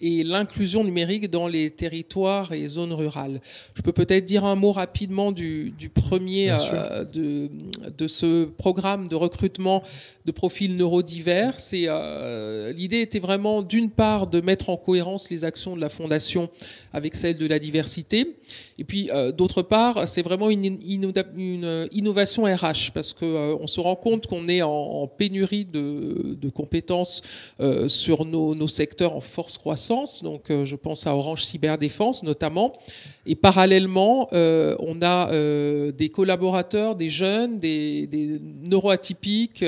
[0.00, 3.40] et l'inclusion numérique dans les territoires et zones rurales.
[3.74, 7.50] Je peux peut-être dire un mot rapidement du, du premier euh, de,
[7.96, 9.82] de, ce programme de recrutement
[10.24, 11.56] de profils neurodivers.
[12.74, 16.50] L'idée était vraiment d'une part de mettre en cohérence les actions de la fondation
[16.92, 18.36] avec celles de la diversité,
[18.78, 20.78] et puis d'autre part c'est vraiment une,
[21.92, 27.22] innovation RH parce que euh, se rend compte qu'on est en, pénurie de, compétences
[27.60, 30.22] euh, sur nos, secteurs en force croissance.
[30.22, 32.74] Donc, euh, je pense à Orange Cyberdéfense notamment.
[33.26, 35.30] Et parallèlement, on a
[35.92, 38.08] des collaborateurs, des jeunes, des,
[38.68, 39.64] neuroatypiques,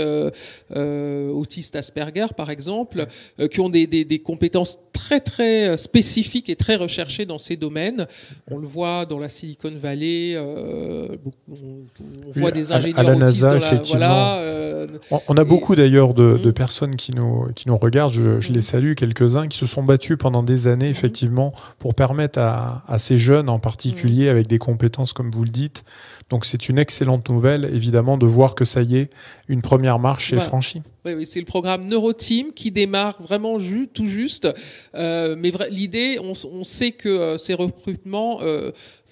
[0.74, 3.06] autistes Asperger par exemple,
[3.50, 8.06] qui ont des, des, compétences très très spécifiques et très recherchées dans ces domaines.
[8.50, 11.08] On le voit dans la Silicon Valley euh,
[11.50, 14.36] on, voit des ingénieurs à, la NASA, effectivement.
[14.38, 14.86] Euh,
[15.28, 16.52] on, a beaucoup d'ailleurs de, mhm.
[16.52, 18.60] personnes qui nous, qui nous regardent, je, les mhm.
[18.60, 20.92] salue, quelques-uns, qui se sont battus pendant des années, mhm.
[20.92, 25.84] effectivement, pour permettre à, ces jeunes en particulier, avec des compétences, comme vous le dites.
[26.30, 29.10] Donc c'est une excellente nouvelle, évidemment, de voir que ça y est,
[29.48, 30.82] une première marche est franchie.
[31.04, 33.58] Oui, oui c'est le programme Neuroteam qui démarre vraiment
[33.92, 34.48] tout juste.
[34.94, 38.40] Euh, mais l'idée, on, sait que ces recrutements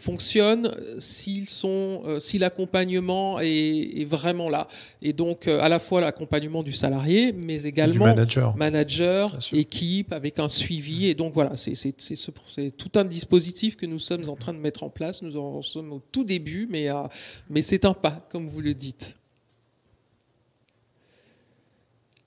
[0.02, 4.68] fonctionnent s'ils sont, euh, si l'accompagnement est, vraiment là.
[5.00, 10.38] Et donc, euh, à la fois l'accompagnement du salarié, mais également manager, manager équipe, avec
[10.38, 11.06] un suivi.
[11.06, 14.90] Et donc, voilà, c'est tout un dispositif que nous sommes en train de mettre en
[14.90, 15.22] place.
[15.22, 17.02] Nous en sommes au tout début, mais, euh,
[17.48, 19.16] mais c'est un pas, comme vous le dites.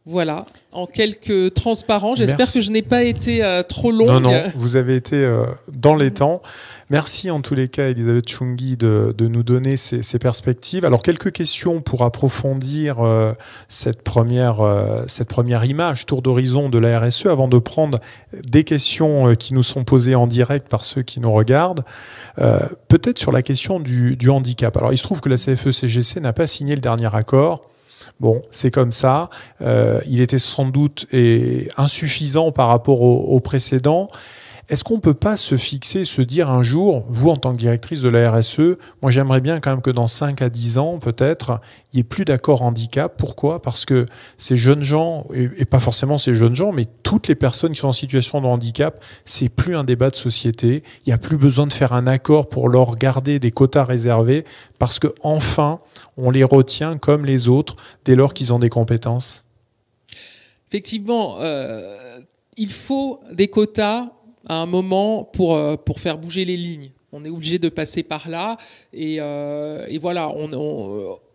[0.05, 2.15] Voilà, en quelques transparents.
[2.15, 4.07] J'espère que je n'ai pas été trop longue.
[4.07, 5.27] Non, non, vous avez été
[5.67, 6.41] dans les temps.
[6.91, 10.85] Merci en tous les cas, Elisabeth Chungi, de, nous donner ces, perspectives.
[10.85, 13.33] Alors, quelques questions pour approfondir euh,
[13.67, 17.99] cette, première, euh, cette première image, tour d'horizon de la RSE, avant de prendre
[18.33, 21.83] des questions euh, qui nous sont posées en direct par ceux qui nous regardent.
[22.87, 24.77] Peut-être sur la question du, du handicap.
[24.77, 27.69] Alors, il se trouve que la CFE-CGC n'a pas signé le dernier accord.
[28.19, 29.29] Bon, c'est comme ça.
[29.61, 31.05] il était sans doute
[31.77, 34.09] insuffisant par rapport au précédent.
[34.67, 37.57] Est-ce qu'on ne peut pas se fixer, se dire un jour, vous en tant que
[37.57, 40.97] directrice de la RSE, moi j'aimerais bien quand même que dans 5 à 10 ans
[40.97, 41.61] peut-être,
[41.93, 43.13] il n'y ait plus d'accord handicap.
[43.15, 43.61] Pourquoi?
[43.61, 47.73] Parce que ces jeunes gens, et pas forcément ces jeunes gens, mais toutes les personnes
[47.73, 50.81] qui sont en situation de handicap, c'est plus un débat de société.
[51.05, 54.45] Il n'y a plus besoin de faire un accord pour leur garder des quotas réservés
[54.79, 55.79] parce que enfin,
[56.17, 59.43] on les retient comme les autres dès lors qu'ils ont des compétences.
[60.71, 62.19] Effectivement, euh,
[62.57, 64.09] il faut des quotas
[64.45, 66.91] à un moment pour, euh, pour faire bouger les lignes.
[67.11, 68.57] On est obligé de passer par là.
[68.91, 70.49] Et, euh, et voilà, on,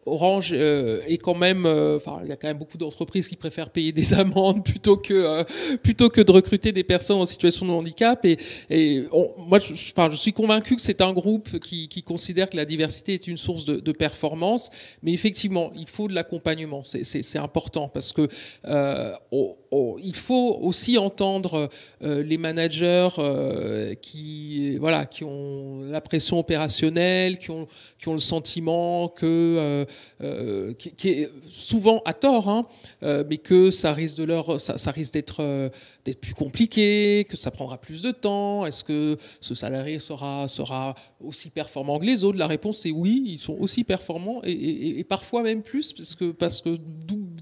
[0.06, 3.70] Orange euh, est quand même, euh, il y a quand même beaucoup d'entreprises qui préfèrent
[3.70, 5.44] payer des amendes plutôt que euh,
[5.82, 8.24] plutôt que de recruter des personnes en situation de handicap.
[8.24, 8.38] Et,
[8.70, 9.04] et
[9.38, 13.14] moi, je, je suis convaincu que c'est un groupe qui, qui, considère que la diversité
[13.14, 14.70] est une source de, de performance.
[15.02, 16.82] Mais effectivement, il faut de l'accompagnement.
[16.84, 18.28] C'est important parce que
[19.72, 21.68] il faut aussi entendre
[22.00, 23.08] les managers
[24.02, 27.68] qui, voilà, qui ont la pression opérationnelle, qui ont
[28.00, 29.86] qui ont le sentiment que
[30.22, 32.66] euh, qui, est souvent à tort, hein,
[33.02, 35.68] euh, mais que ça risque de leur, ça, risque d'être euh,
[36.04, 38.66] d'être plus compliqué, que ça prendra plus de temps.
[38.66, 42.38] Est-ce que ce salarié sera sera aussi performant que les autres?
[42.38, 46.60] La réponse est oui, ils sont aussi performants et, parfois même plus parce que parce
[46.60, 46.78] que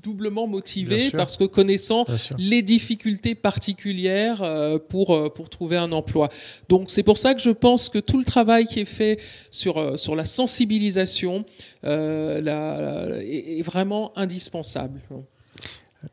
[0.03, 2.05] doublement motivés, parce que connaissant
[2.39, 4.43] les difficultés particulières
[4.89, 6.29] pour pour trouver un emploi.
[6.69, 9.19] Donc c'est pour ça que je pense que tout le travail qui est fait
[9.51, 11.45] sur sur la sensibilisation,
[11.83, 15.01] la, est, vraiment indispensable.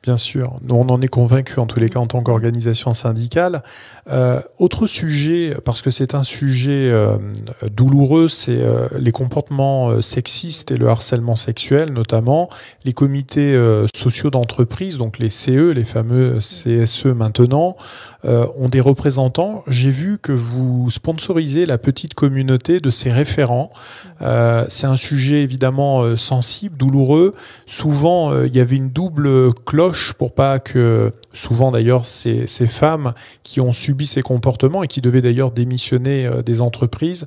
[0.02, 3.62] Bien sûr, nous on en est convaincu en tous les cas en tant qu'organisation syndicale.
[4.08, 7.18] Euh, autre sujet, parce que c'est un sujet euh,
[7.72, 12.50] douloureux, c'est euh, les comportements sexistes et le harcèlement sexuel notamment.
[12.84, 13.60] Les comités
[13.96, 17.76] sociaux d'entreprise, donc les CE, les fameux CSE maintenant,
[18.24, 19.64] ont des représentants.
[19.68, 23.72] J'ai vu que vous sponsorisez la petite communauté de ces référents.
[24.20, 27.34] c'est un sujet évidemment sensible, douloureux.
[27.66, 33.14] Souvent, il y avait une double cloche pour pas que, souvent d'ailleurs, ces, ces femmes
[33.44, 37.26] qui ont subi ces comportements et qui devaient d'ailleurs démissionner euh, des entreprises,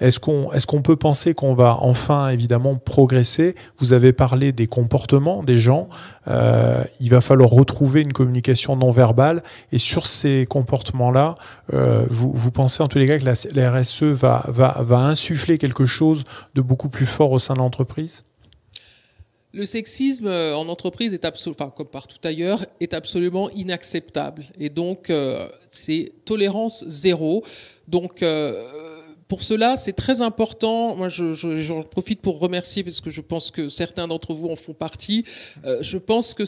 [0.00, 3.54] est-ce qu'on est peut penser qu'on va enfin évidemment progresser?
[3.78, 5.88] Vous avez parlé des comportements des gens.
[6.28, 9.42] Euh, il va falloir retrouver une communication non verbale.
[9.72, 11.36] Et sur ces comportements-là,
[11.72, 14.98] euh, vous, vous, pensez en tous les cas que la, la RSE va, va, va
[14.98, 18.24] insuffler quelque chose de beaucoup plus fort au sein de l'entreprise?
[19.52, 24.46] Le sexisme euh, en entreprise est absolument, comme partout ailleurs, est absolument inacceptable.
[24.58, 27.44] Et donc, euh, c'est tolérance zéro.
[27.86, 28.62] Donc, euh,
[29.26, 30.96] pour cela, c'est très important.
[30.96, 34.56] Moi, j'en je, profite pour remercier parce que je pense que certains d'entre vous en
[34.56, 35.24] font partie.
[35.82, 36.44] je pense que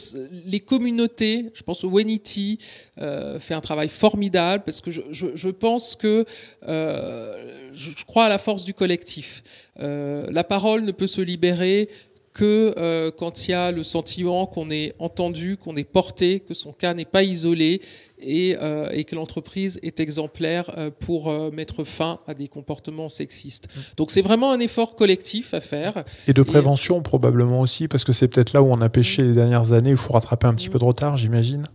[0.47, 2.57] les communautés, je pense au Wenity,
[2.97, 6.25] fait un travail formidable parce que je pense que
[6.63, 9.43] je crois à la force du collectif.
[9.77, 11.87] la parole ne peut se libérer
[12.33, 16.53] que euh, quand il y a le sentiment qu'on est entendu, qu'on est porté, que
[16.53, 17.81] son cas n'est pas isolé
[18.19, 23.67] et, euh, et que l'entreprise est exemplaire euh, pour mettre fin à des comportements sexistes.
[23.67, 23.79] Mmh.
[23.97, 26.03] Donc c'est vraiment un effort collectif à faire.
[26.27, 29.27] Et de prévention probablement aussi, parce que c'est peut-être là où on a pêché mmh.
[29.27, 30.71] les dernières années, il faut rattraper un petit mmh.
[30.71, 31.65] peu de retard, j'imagine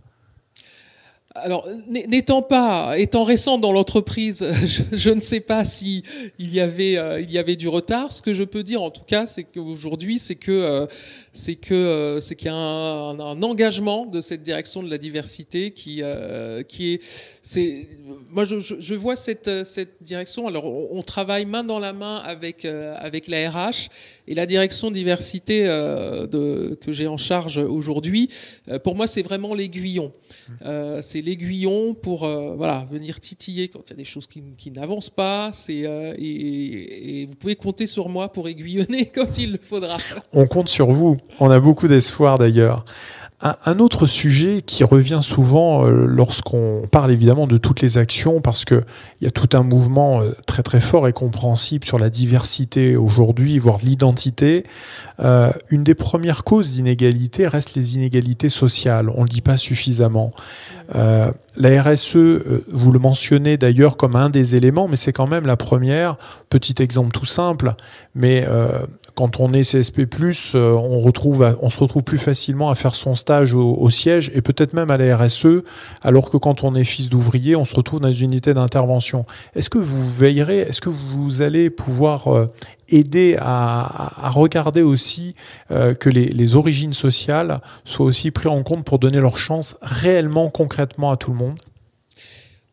[1.43, 4.45] alors, n'étant pas, étant récent dans l'entreprise,
[4.91, 6.03] je, ne sais pas si
[6.39, 8.11] il y avait, euh, il y avait du retard.
[8.11, 10.85] Ce que je peux dire, en tout cas, c'est qu'aujourd'hui, c'est que, euh,
[11.37, 15.71] c'est que, euh, c'est qu'il y a un, engagement de cette direction de la diversité
[15.71, 16.01] qui,
[16.67, 17.87] qui est,
[18.29, 20.47] moi, je, vois cette, cette direction.
[20.47, 23.89] Alors, on, travaille main dans la main avec, avec la RH
[24.27, 28.29] et la direction diversité que j'ai en charge aujourd'hui.
[28.83, 30.11] pour moi, c'est vraiment l'aiguillon.
[31.01, 34.71] c'est l'aiguillon pour euh, voilà, venir titiller quand il y a des choses qui, qui
[34.71, 35.51] n'avancent pas.
[35.53, 39.97] C'est, euh, et, vous pouvez compter sur moi pour aiguillonner quand il le faudra.
[40.33, 41.17] On compte sur vous.
[41.39, 42.83] On a beaucoup d'espoir d'ailleurs.
[43.39, 48.65] Un, autre sujet qui revient souvent euh, lorsqu'on parle évidemment de toutes les actions, parce
[48.65, 48.83] qu'il
[49.21, 53.59] y a tout un mouvement euh, très très fort et compréhensible sur la diversité aujourd'hui,
[53.59, 54.65] voire l'identité.
[55.19, 59.11] Euh, une des premières causes d'inégalité reste les inégalités sociales.
[59.11, 60.31] On ne le dit pas suffisamment.
[60.95, 62.15] La RSE,
[62.71, 66.17] vous le mentionnez d'ailleurs comme un des éléments, mais c'est quand même la première.
[66.49, 67.75] Petit exemple tout simple,
[68.15, 68.47] mais
[69.17, 70.01] quand on est CSP+,
[70.53, 74.91] euh, on, se retrouve plus facilement à faire son stage au, siège et peut-être même
[74.91, 75.63] à la RSE,
[76.03, 79.25] alors que quand on est fils d'ouvrier, on se retrouve dans une unité d'intervention.
[79.55, 82.27] Est-ce que vous veillerez, est-ce que vous allez pouvoir
[82.89, 85.33] aider à, à, regarder aussi
[85.71, 89.75] euh, que les, les, origines sociales soient aussi prises en compte pour donner leur chance
[89.81, 91.57] réellement, concrètement à tout le monde?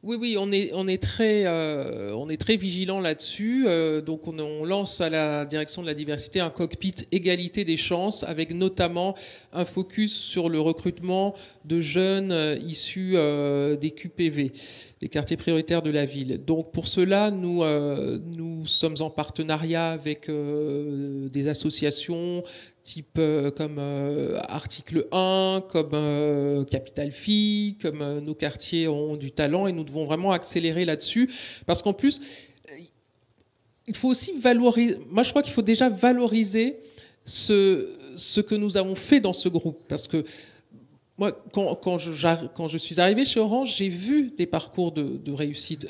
[0.04, 2.14] Oui, oui, on est, très, euh,
[2.58, 3.64] vigilant là-dessus.
[3.66, 8.22] Euh, donc, on, lance à la direction de la diversité un cockpit égalité des chances,
[8.22, 9.14] avec notamment
[9.54, 14.52] un focus sur le recrutement de jeunes euh, issus euh, des QPV,
[15.00, 16.44] les quartiers prioritaires de la ville.
[16.44, 22.42] Donc, pour cela, nous, euh, nous sommes en partenariat avec des associations,
[22.84, 29.32] type euh, comme euh, article 1, comme euh, Capital Phi, comme nos quartiers ont du
[29.32, 31.30] talent et nous devons vraiment accélérer là-dessus
[31.66, 32.20] parce qu'en plus
[33.86, 36.76] il faut aussi valoriser moi je crois qu'il faut déjà valoriser
[37.24, 40.24] ce ce que nous avons fait dans ce groupe parce que
[41.16, 42.10] moi, quand, quand, je,
[42.56, 45.86] quand je suis arrivé chez Orange, j'ai vu des parcours de, de réussite.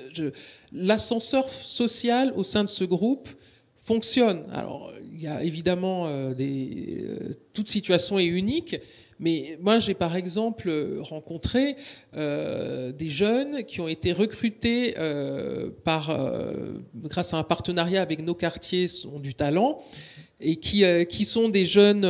[0.70, 3.30] L'ascenseur social au sein de ce groupe
[3.84, 4.44] fonctionne.
[4.52, 8.76] Alors, il y a évidemment euh, des, euh, toute situation est unique,
[9.20, 11.76] mais moi j'ai par exemple rencontré
[12.16, 18.24] euh, des jeunes qui ont été recrutés euh, par, euh, grâce à un partenariat avec
[18.24, 19.82] nos quartiers sont du talent
[20.40, 22.00] et qui, euh, qui sont des jeunes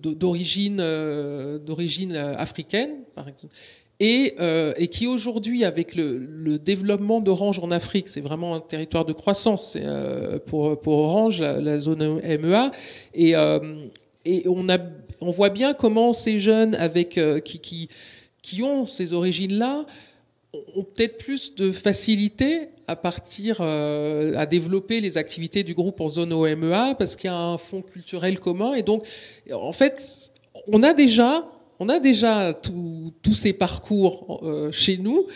[0.00, 0.78] d'origine
[1.58, 3.54] d'origine africaine par exemple
[4.04, 9.04] et, euh, et qui aujourd'hui, avec le, développement d'Orange en Afrique, c'est vraiment un territoire
[9.04, 12.72] de croissance euh, pour, Orange, la, zone MEA,
[13.14, 13.60] et, euh,
[15.20, 19.86] on, voit bien comment ces jeunes avec, qui, ont ces origines-là
[20.74, 26.32] ont peut-être plus de facilité à partir à développer les activités du groupe en zone
[26.32, 28.74] OMEA parce qu'il y a un fonds culturel commun.
[28.74, 29.06] Et donc
[29.52, 30.32] en fait
[30.66, 31.44] on a déjà
[31.82, 35.26] on a déjà tous ces parcours chez nous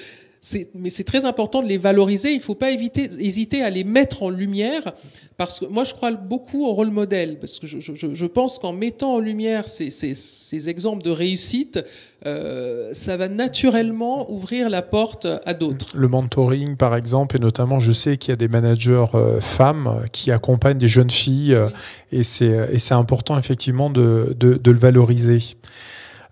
[0.75, 2.33] mais c'est très important de les valoriser.
[2.33, 4.93] Il ne faut pas éviter, hésiter à les mettre en lumière,
[5.37, 8.59] parce que moi je crois beaucoup au rôle modèle, parce que je, je, je pense
[8.59, 11.85] qu'en mettant en lumière ces, ces, ces exemples de réussite,
[12.27, 15.97] euh, ça va naturellement ouvrir la porte à d'autres.
[15.97, 20.05] Le mentoring, par exemple, et notamment, je sais qu'il y a des managers euh, femmes
[20.13, 21.69] qui accompagnent des jeunes filles, euh,
[22.13, 25.41] et c'est important effectivement de, de, de le valoriser.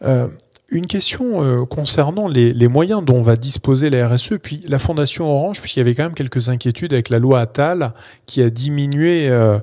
[0.05, 0.29] Euh,
[0.71, 5.61] une question euh, concernant les, moyens dont va disposer la RSE, puis la Fondation Orange,
[5.61, 7.93] puisqu'il y avait quand même quelques inquiétudes avec la loi Attal
[8.27, 9.59] qui a diminué euh,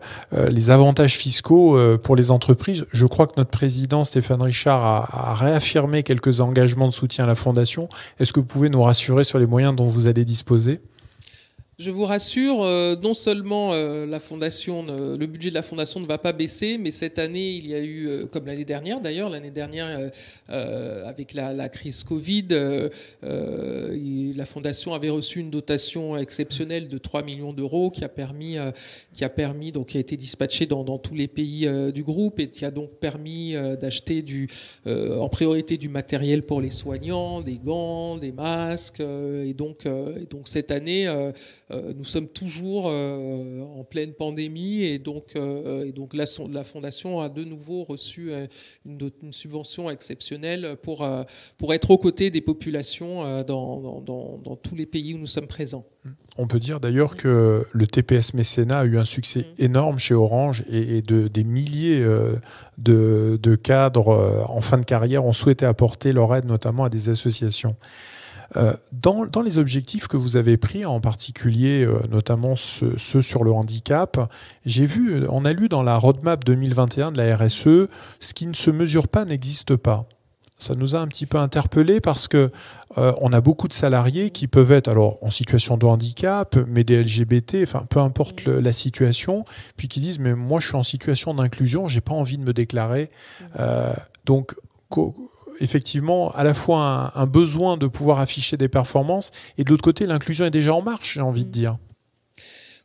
[0.49, 2.85] les avantages fiscaux pour les entreprises.
[2.93, 7.27] Je crois que notre président Stéphane Richard a, a, réaffirmé quelques engagements de soutien à
[7.27, 7.89] la Fondation.
[8.19, 10.81] Est-ce que vous pouvez nous rassurer sur les moyens dont vous allez disposer?
[11.82, 16.32] Je vous rassure, euh, non seulement euh, le budget de la fondation ne va pas
[16.32, 20.11] baisser, mais cette année, il y a eu, euh, comme l'année dernière d'ailleurs, l'année dernière,
[20.47, 22.47] avec la, crise Covid,
[23.21, 28.57] la fondation avait reçu une dotation exceptionnelle de 3 millions d'euros qui a permis,
[29.13, 32.39] qui a permis, donc qui a été dispatchée dans, dans tous les pays du groupe
[32.39, 34.49] et qui a donc permis d'acheter du,
[34.86, 40.47] en priorité du matériel pour les soignants, des gants, des masques, et donc, et donc
[40.47, 41.07] cette année
[41.95, 47.19] nous sommes toujours euh, en pleine pandémie et donc, euh, et donc la, la, Fondation
[47.19, 48.32] a de nouveau reçu
[48.86, 51.07] une, subvention exceptionnelle pour,
[51.57, 55.47] pour être aux côtés des populations dans, dans, dans, tous les pays où nous sommes
[55.47, 55.86] présents.
[56.38, 59.63] On peut dire d'ailleurs que le TPS mécénat a eu un succès mm.
[59.63, 62.03] énorme chez Orange et, de, des milliers
[62.78, 67.09] de, de cadres en fin de carrière ont souhaité apporter leur aide notamment à des
[67.09, 67.76] associations.
[68.57, 73.51] Euh, dans, les objectifs que vous avez pris, en particulier euh, notamment ceux, sur le
[73.51, 74.29] handicap,
[74.65, 77.87] j'ai vu, euh, on a lu dans la roadmap 2021 de la RSE,
[78.19, 80.05] ce qui ne se mesure pas n'existe pas.
[80.57, 82.51] Ça nous a un petit peu interpellé parce que
[82.95, 87.01] on a beaucoup de salariés qui peuvent être alors en situation de handicap, mais des
[87.01, 89.43] LGBT, enfin peu importe la situation,
[89.75, 92.53] puis qui disent mais moi je suis en situation d'inclusion, j'ai pas envie de me
[92.53, 93.09] déclarer.
[94.25, 94.53] donc
[95.62, 100.05] effectivement à la fois un, besoin de pouvoir afficher des performances et de l'autre côté,
[100.05, 101.78] l'inclusion est déjà en marche, j'ai envie de dire.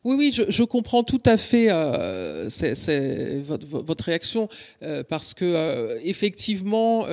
[0.04, 2.48] Oui, oui, je, comprends tout à fait euh,
[3.48, 4.48] votre, réaction
[4.82, 7.06] euh, parce que euh, effectivement,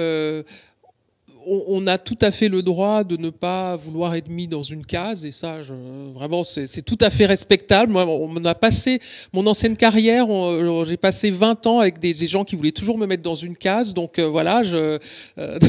[1.45, 4.85] on, a tout à fait le droit de ne pas vouloir être mis dans une
[4.85, 5.73] case, et ça, je,
[6.13, 7.91] vraiment, c'est tout à fait respectable.
[7.91, 8.99] Moi, on a passé
[9.31, 10.27] mon ancienne carrière,
[10.85, 13.93] j'ai passé 20 ans avec des, gens qui voulaient toujours me mettre dans une case,
[13.93, 14.99] donc euh, voilà, euh,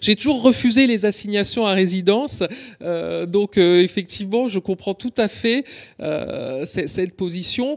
[0.00, 2.42] j'ai toujours refusé les assignations à résidence.
[2.82, 5.64] Euh, donc effectivement, je comprends tout à fait
[6.64, 7.76] cette position.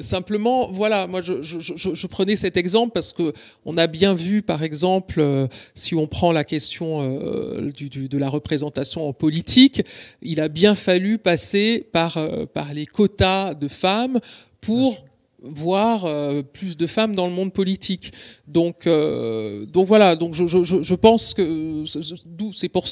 [0.00, 3.32] simplement, voilà, moi, je, je, prenais cet exemple parce que
[3.64, 9.08] on a bien vu, par exemple, si on prend la question euh, de la représentation
[9.08, 9.82] en politique,
[10.20, 14.20] il a bien fallu passer par, euh, par les quotas de femmes
[14.60, 15.06] pour
[15.42, 18.12] voir euh, plus de femmes dans le monde politique.
[18.46, 20.16] Donc, donc voilà.
[20.16, 21.84] Donc je, je, pense que
[22.26, 22.84] d'où c'est pour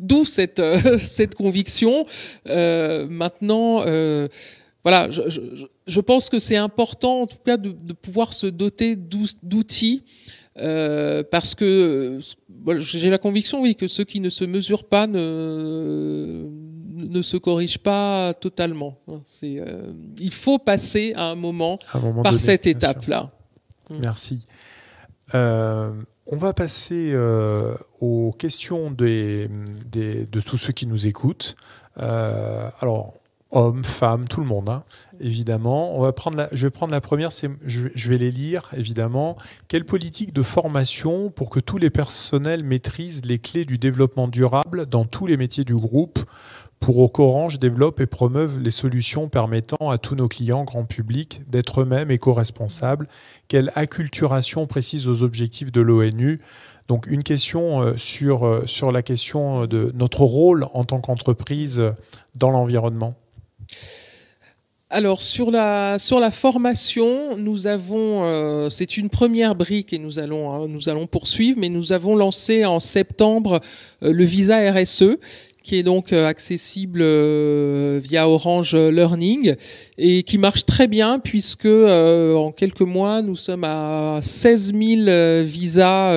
[0.00, 0.62] d'où cette
[0.98, 2.04] cette conviction.
[2.44, 3.84] maintenant.
[4.82, 10.02] voilà, je, pense que c'est important, en tout cas, de, de pouvoir se doter d'outils
[10.60, 12.18] euh, parce que
[12.78, 16.46] j'ai la conviction, oui, que ceux qui ne se mesurent pas ne,
[16.94, 18.98] ne se corrigent pas totalement.
[19.24, 21.78] C'est, euh, il faut passer à un moment,
[22.22, 23.30] par cette étape-là.
[23.90, 24.46] Merci.
[25.34, 25.90] Euh,
[26.26, 27.14] on va passer
[28.00, 29.48] aux questions des,
[29.90, 31.54] des, de tous ceux qui nous écoutent.
[31.96, 33.14] alors,
[33.50, 34.84] hommes, femmes, tout le monde, hein,
[35.20, 36.02] évidemment.
[36.52, 39.36] Je vais prendre la première, je, je, vais les lire, évidemment.
[39.68, 44.86] Quelle politique de formation pour que tous les personnels maîtrisent les clés du développement durable
[44.86, 46.18] dans tous les métiers du groupe?
[46.80, 51.80] Pour qu'Orange développe et promeuve les solutions permettant à tous nos clients, grand public, d'être
[51.80, 53.08] eux-mêmes éco-responsables
[53.48, 56.42] Quelle acculturation précise aux objectifs de l'ONU?
[56.86, 61.82] Donc une question euh, euh, sur la question de notre rôle en tant qu'entreprise
[62.34, 63.16] dans l'environnement.
[64.88, 70.20] Alors sur la sur la formation, nous avons euh, c'est une première brique et nous
[70.20, 73.60] allons hein, nous allons poursuivre, mais nous avons lancé en septembre
[74.04, 75.18] euh, le visa RSE
[75.66, 77.02] qui est donc euh, accessible
[77.98, 79.56] via Orange Learning
[79.98, 86.16] et qui marche très bien puisque en quelques mois nous sommes à 16 000 visas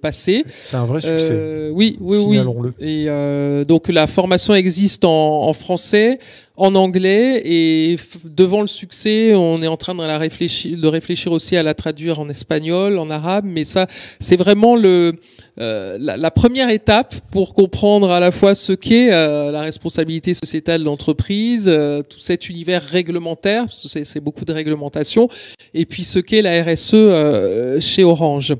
[0.00, 0.44] passés.
[0.60, 1.70] C'est un vrai succès.
[1.72, 2.76] oui, oui, oui.
[2.78, 6.20] Et donc la formation existe en, en français,
[6.58, 11.32] en anglais et devant le succès, on est en train de, la réfléchir, de réfléchir
[11.32, 13.86] aussi à la traduire en espagnol, en arabe, mais ça,
[14.18, 15.14] c'est vraiment le,
[15.60, 20.80] euh, la, première étape pour comprendre à la fois ce qu'est euh, la responsabilité sociétale
[20.80, 25.28] de l'entreprise, euh, tout cet univers réglementaire, c'est beaucoup de réglementation,
[25.74, 28.54] et puis ce qu'est la RSE chez Orange.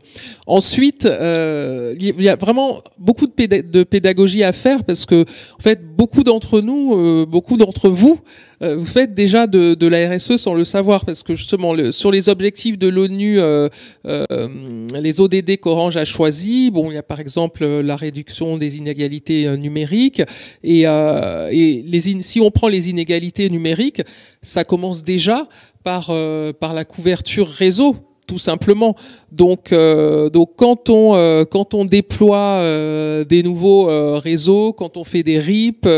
[0.47, 6.25] Ensuite, il y a vraiment beaucoup de, pédagogie à faire parce que, en fait, beaucoup
[6.25, 8.21] d'entre nous, beaucoup d'entre vous,
[8.63, 12.11] euh, vous faites déjà de, de, la RSE sans le savoir, parce que justement, sur
[12.11, 13.69] les objectifs de l'ONU, euh,
[14.07, 18.77] euh, les ODD qu'Orange a choisis, bon, il y a par exemple la réduction des
[18.77, 20.23] inégalités numériques,
[20.65, 24.03] et, et les si on prend les inégalités numériques,
[24.43, 25.47] ça commence déjà
[25.85, 27.97] par la couverture réseau
[28.29, 28.95] tout simplement.
[29.33, 33.87] Donc, euh, donc quand on euh, quand on déploie euh, des nouveaux
[34.19, 35.89] réseaux, quand on fait des RIP,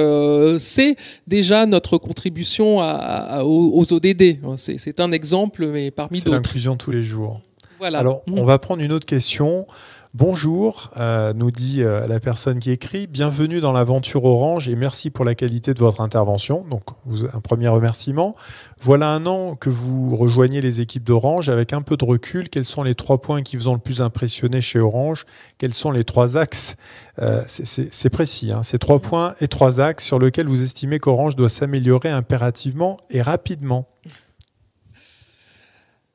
[0.58, 4.38] c'est déjà notre contribution à, aux, ODD.
[4.56, 6.24] C'est un exemple, mais parmi d'autres.
[6.24, 7.40] C'est l'inclusion tous les jours.
[7.78, 7.98] Voilà.
[7.98, 9.66] Alors, on va prendre une autre question.
[10.12, 13.06] Bonjour, euh, nous dit euh, la personne qui écrit.
[13.06, 16.66] Bienvenue dans l'aventure Orange et merci pour la qualité de votre intervention.
[16.68, 16.82] Donc,
[17.32, 18.34] un premier remerciement.
[18.80, 21.48] Voilà un an que vous rejoignez les équipes d'Orange.
[21.48, 24.02] Avec un peu de recul, quels sont les trois points qui vous ont le plus
[24.02, 25.26] impressionné chez Orange?
[25.58, 26.74] Quels sont les trois axes?
[27.20, 31.36] Euh, C'est précis, hein, ces trois points et trois axes sur lesquels vous estimez qu'Orange
[31.36, 33.86] doit s'améliorer impérativement et rapidement.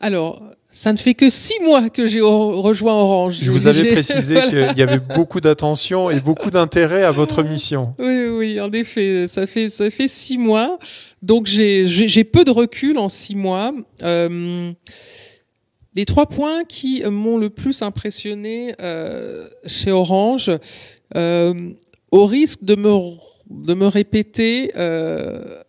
[0.01, 0.43] Alors,
[0.75, 3.37] ça ne fait que six mois que j'ai rejoint Orange.
[3.41, 7.95] Je vous avais précisé qu'il y avait beaucoup d'attention et beaucoup d'intérêt à votre mission.
[7.97, 10.77] Oui, oui, en effet, ça fait ça fait six mois.
[11.21, 13.73] Donc j'ai peu de recul en six mois.
[14.03, 14.73] Euh,
[15.95, 20.51] les trois points qui m'ont le plus impressionné euh, chez Orange,
[21.15, 21.53] euh,
[22.11, 23.15] au risque de me
[23.49, 24.73] de me répéter.
[24.75, 25.61] Euh,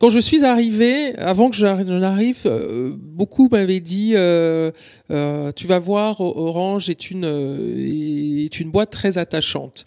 [0.00, 4.70] quand, je suis arrivé, avant que je n'arrive, euh, beaucoup m'avaient dit euh,
[5.10, 9.84] euh, Tu vas voir, Orange est une, est une boîte très attachante.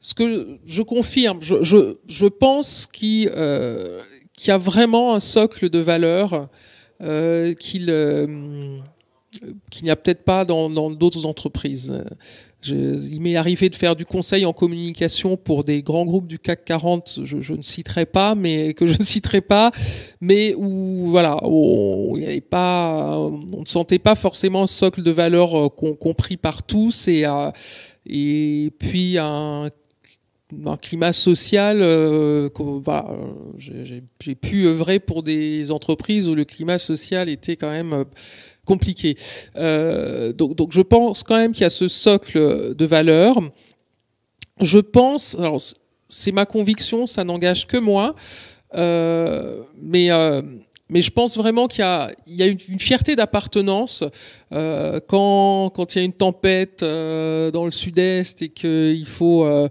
[0.00, 5.78] Ce que je confirme, je, je, je pense qu'il y a vraiment un socle de
[5.78, 6.48] valeurs
[7.58, 7.86] qu'il
[9.70, 11.92] qu'il n'y a peut-être pas dans d'autres entreprises
[12.68, 16.64] il m'est arrivé de faire du conseil en communication pour des grands groupes du CAC
[16.64, 19.72] 40, je, ne citerai pas, mais que je ne citerai pas,
[20.20, 26.62] mais où voilà, on, ne sentait pas forcément un socle de valeur euh, compris par
[26.62, 27.50] tous et, euh,
[28.06, 29.70] et puis un
[30.64, 32.48] un climat social, euh,
[33.58, 38.04] j'ai pu œuvrer pour des entreprises où le climat social était quand même
[38.66, 39.16] compliqué.
[39.56, 43.38] Euh, donc, donc, je pense quand même qu'il y a ce socle de valeurs.
[44.60, 45.60] Je pense, alors
[46.08, 48.14] c'est ma conviction, ça n'engage que moi,
[48.74, 50.42] euh, mais euh,
[50.88, 51.84] mais je pense vraiment qu'il
[52.26, 54.04] y y a une, fierté d'appartenance
[54.52, 59.48] euh, quand, quand il y a une tempête euh, dans le sud-est et qu'il faut
[59.48, 59.68] et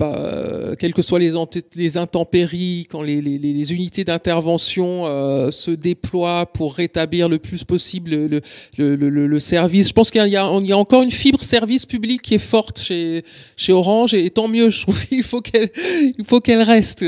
[0.00, 6.46] euh, quelles que soient les, intempéries, quand les, les, les unités d'intervention euh, se déploient
[6.46, 8.40] pour rétablir le plus possible le,
[8.78, 9.88] le, le, le service.
[9.88, 13.24] Je pense qu'il y, y, a encore une fibre service public qui est forte chez,
[13.56, 14.70] chez Orange et, tant mieux.
[14.70, 15.70] Je trouve qu'il faut qu'elle
[16.16, 17.04] il faut qu'elle reste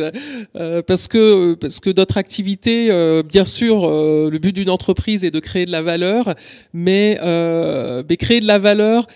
[0.57, 5.31] euh, parce que parce que notre activité, euh, bien sûr, le but d'une entreprise est
[5.31, 6.35] de créer de la valeur,
[6.73, 9.07] mais, mais créer de la valeur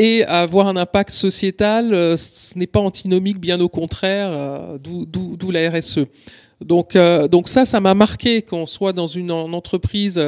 [0.00, 5.50] et avoir un impact sociétal, euh, ce n'est pas antinomique, bien au contraire, euh, d'où
[5.50, 6.06] la RSE.
[6.62, 10.18] Donc, euh, donc ça, ça m'a marqué qu'on soit dans une entreprise.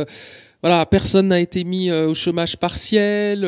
[0.62, 3.40] voilà, personne n'a été mis au chômage partiel.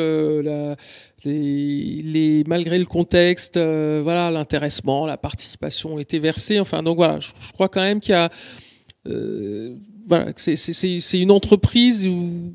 [1.26, 6.58] Les, malgré le contexte, voilà, l'intéressement, la participation ont été versés.
[6.58, 8.30] Enfin, donc voilà, je, je crois quand même qu'il y a,
[10.08, 12.52] voilà, c'est une entreprise où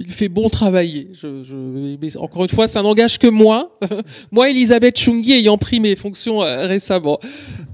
[0.00, 1.08] il fait bon travailler.
[1.12, 1.54] Je, je,
[2.00, 3.78] mais encore une fois, ça n'engage que moi.
[4.32, 7.20] moi, Elisabeth Chungi, ayant pris mes fonctions euh, récemment.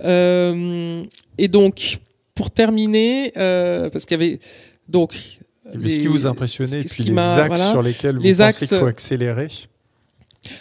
[0.04, 1.02] Euh,
[1.38, 1.98] et donc,
[2.34, 4.38] pour terminer, euh, parce qu'il y avait
[4.88, 5.14] donc.
[5.64, 8.86] ce qui vous a impressionné, et puis les axes sur lesquels vous pensez qu'il faut
[8.86, 9.48] accélérer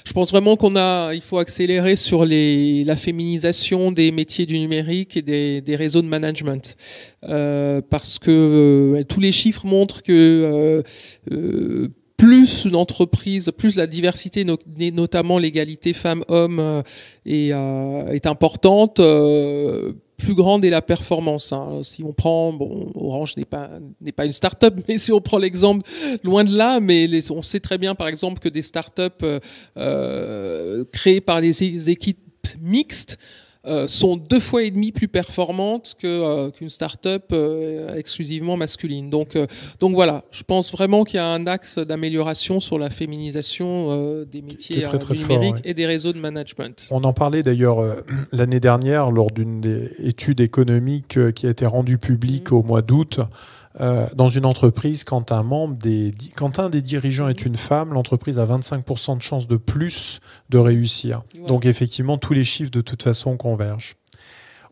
[0.06, 4.60] je pense vraiment qu'on a, il faut accélérer sur les, la féminisation des métiers du
[4.60, 6.76] numérique et des, des réseaux de management,
[7.24, 10.82] euh, parce que euh, tous les chiffres montrent que euh,
[11.32, 16.82] euh plus une entreprise, plus la diversité, notamment l'égalité femmes-hommes,
[17.26, 19.02] est, est, importante,
[20.18, 21.51] plus grande est la performance.
[21.51, 21.82] Hein.
[21.84, 22.57] Si on prend,
[22.95, 23.70] Orange n'est pas
[24.01, 25.88] n'est pas une start-up, mais si on prend l'exemple
[26.24, 29.39] loin de là, mais on sait très bien, par exemple, que des start-up euh,
[29.78, 32.20] euh créées par des équipes
[32.61, 33.18] mixtes
[33.68, 39.09] euh, sont deux fois et demi plus performantes que euh, qu'une start-up euh, exclusivement masculine.
[39.09, 39.38] Donc
[39.80, 44.41] donc voilà, je pense vraiment qu'il y a un axe d'amélioration sur la féminisation des
[44.41, 46.88] métiers très, très, numériques et des réseaux de management.
[46.91, 47.78] On en parlait d'ailleurs
[48.32, 52.55] l'année dernière lors d'une des études économiques qui a été rendue publique mmh.
[52.55, 53.20] au mois d'août.
[53.82, 57.93] Euh, dans une entreprise, quand un, membre des, quand un des dirigeants est une femme,
[57.93, 60.19] l'entreprise a 25% de chances de plus
[60.49, 61.23] de réussir.
[61.47, 63.95] Donc effectivement, tous les chiffres de toute façon convergent.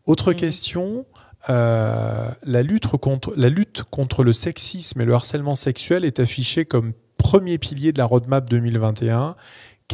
[0.06, 0.36] Autre mhm.
[0.36, 1.06] question,
[1.50, 6.64] euh, la, lutte contre, la lutte contre le sexisme et le harcèlement sexuel est affichée
[6.64, 9.36] comme premier pilier de la roadmap 2021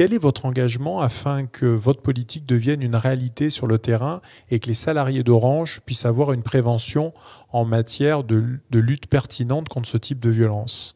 [0.01, 4.59] quel est votre engagement afin que votre politique devienne une réalité sur le terrain et
[4.59, 7.13] que les salariés d'Orange puissent avoir une prévention
[7.53, 8.43] en matière de,
[8.73, 10.95] lutte pertinente contre ce type de violence?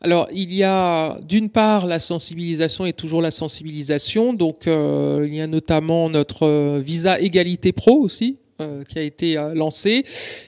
[0.00, 4.34] Alors, il y a d'une part la sensibilisation et toujours la sensibilisation.
[4.34, 9.02] Donc, euh, il y a notamment notre euh, visa égalité pro aussi, euh, qui a
[9.02, 10.04] été lancé.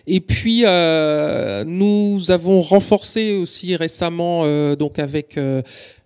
[0.07, 4.45] Et puis nous avons renforcé aussi récemment,
[4.77, 5.37] donc avec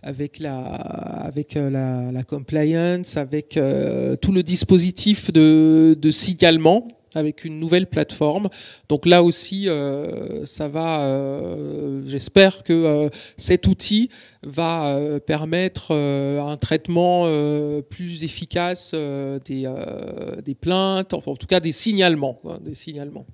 [0.03, 7.59] avec la avec la, la compliance, avec tout le dispositif de, de signalement avec une
[7.59, 8.49] nouvelle plateforme.
[8.89, 11.03] Donc là aussi, euh, ça va.
[11.03, 14.11] Euh, j'espère que euh, cet outil
[14.43, 17.27] va permettre un traitement
[17.89, 18.95] plus efficace
[19.45, 19.73] des,
[20.45, 23.27] des plaintes, enfin en tout cas des signalements, des signalements.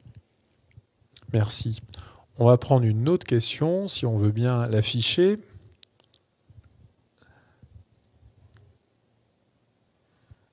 [1.33, 1.81] Merci.
[2.39, 5.39] On va prendre une autre question, si on veut bien l'afficher.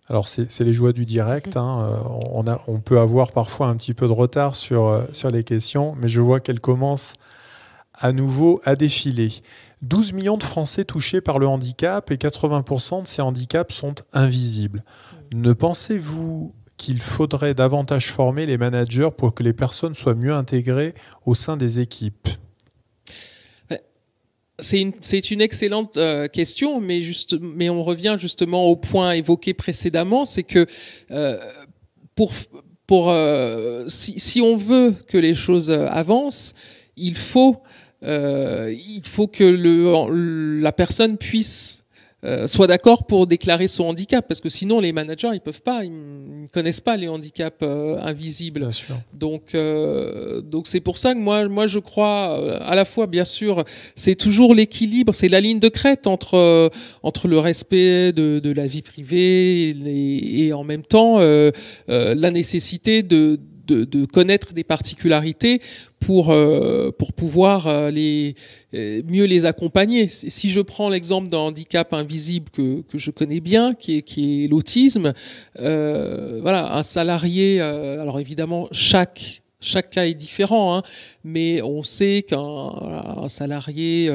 [0.08, 1.58] Alors c'est les joies du direct.
[1.58, 1.89] Hein.
[1.89, 5.32] Euh, on, a, on, peut avoir parfois un petit peu de retard sur, euh, sur
[5.32, 7.14] les questions, mais je vois qu'elles commencent
[7.99, 9.32] à nouveau à défiler.
[9.82, 14.84] 12 millions de Français touchés par le handicap et 80% de ces handicaps sont invisibles.
[15.34, 20.93] Ne pensez-vous qu'il faudrait davantage former les managers pour que les personnes soient mieux intégrées
[21.26, 22.28] au sein des équipes?
[24.60, 30.26] C'est une, excellente euh, question, mais, juste, mais on revient justement au point évoqué précédemment,
[30.26, 30.66] c'est que
[31.12, 31.38] euh,
[32.16, 36.53] pour, euh, si, si, on veut que les choses avancent,
[36.95, 37.58] il faut,
[38.01, 41.85] il faut que le, la personne puisse
[42.26, 45.84] euh, soit d'accord pour déclarer son handicap, parce que sinon les managers ils peuvent pas,
[45.84, 48.67] ils ne connaissent pas les handicaps euh, invisibles.
[49.13, 53.26] Donc euh, donc c'est pour ça que moi moi je crois à la fois bien
[53.26, 53.63] sûr
[53.95, 56.71] c'est toujours l'équilibre, c'est la ligne de crête entre
[57.03, 61.19] entre le respect de, de la vie privée et, et en même temps
[61.88, 65.61] la nécessité de de, connaître des particularités
[65.99, 68.36] pour, euh, pour pouvoir euh, les,
[68.74, 70.07] euh, mieux les accompagner.
[70.07, 74.45] Si je prends l'exemple d'un handicap invisible que, que, je connais bien, qui est, qui
[74.45, 75.13] est l'autisme,
[75.55, 80.84] voilà, un salarié, alors évidemment, chaque chaque cas est différent, hein,
[81.24, 84.11] mais on sait qu'un salarié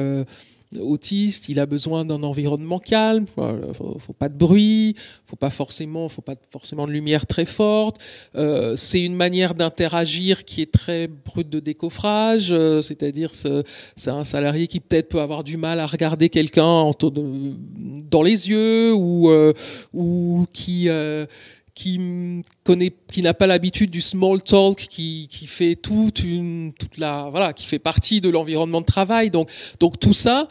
[0.79, 4.95] autiste, il a besoin d'un environnement calme, faut, faut pas de bruit,
[5.25, 7.97] faut pas forcément, faut pas forcément de lumière très forte.
[8.35, 14.23] Euh, c'est une manière d'interagir qui est très brute de décoffrage, euh, c'est-à-dire c'est un
[14.23, 16.91] salarié qui peut-être peut avoir du mal à regarder quelqu'un
[18.09, 19.53] dans les yeux ou euh,
[19.93, 20.89] ou qui
[21.73, 26.97] qui connaît, qui n'a pas l'habitude du small talk, qui, qui fait toute une, toute
[26.97, 29.29] la, voilà, qui fait partie de l'environnement de travail.
[29.29, 29.49] Donc,
[29.79, 30.47] donc tout ça,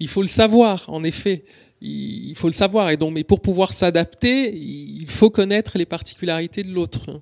[0.00, 1.44] il faut le savoir, en effet.
[1.80, 2.90] Il faut le savoir.
[2.90, 7.20] Et donc, mais pour pouvoir s'adapter, il faut connaître les particularités de l'autre.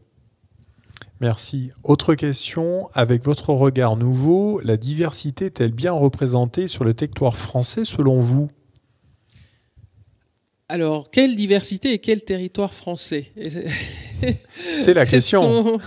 [1.20, 1.70] Merci.
[1.82, 7.84] Autre question, avec votre regard nouveau, la diversité est-elle bien représentée sur le territoire français
[7.84, 8.50] selon vous?
[10.70, 13.32] Alors, quelle diversité et quel territoire français
[14.70, 15.78] C'est la question.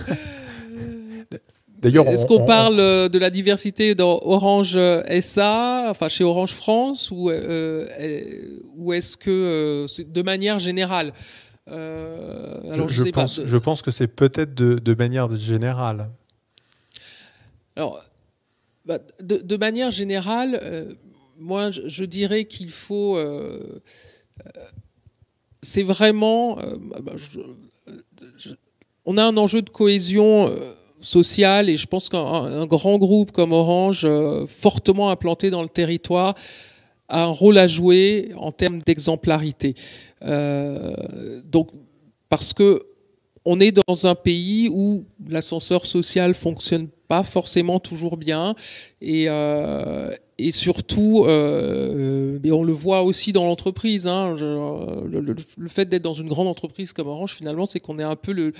[1.78, 6.52] D'ailleurs, est-ce qu'on parle euh, de la diversité dans Orange euh, SA, enfin chez Orange
[6.52, 11.12] France, ou, euh, ou est-ce que de manière générale
[11.66, 16.10] je, pense, je, pense, que c'est peut-être de, manière générale.
[17.74, 18.04] Alors,
[18.84, 20.94] bah, de, manière générale,
[21.38, 23.18] moi, je, dirais qu'il faut
[25.64, 26.58] c'est vraiment.
[26.60, 27.12] Euh, bah,
[29.04, 33.52] on a un enjeu de cohésion euh, sociale et je pense qu'un grand groupe comme
[33.52, 36.34] Orange, euh, fortement implanté dans le territoire,
[37.08, 39.74] a un rôle à jouer en termes d'exemplarité.
[40.22, 41.68] donc,
[42.28, 42.86] parce que
[43.44, 48.54] on est dans un pays où l'ascenseur social fonctionne pas forcément toujours bien
[49.02, 49.28] et,
[50.38, 56.02] et surtout, euh, et on le voit aussi dans l'entreprise, hein, le, le, fait d'être
[56.02, 58.52] dans une grande entreprise comme Orange, finalement, c'est qu'on est un peu le,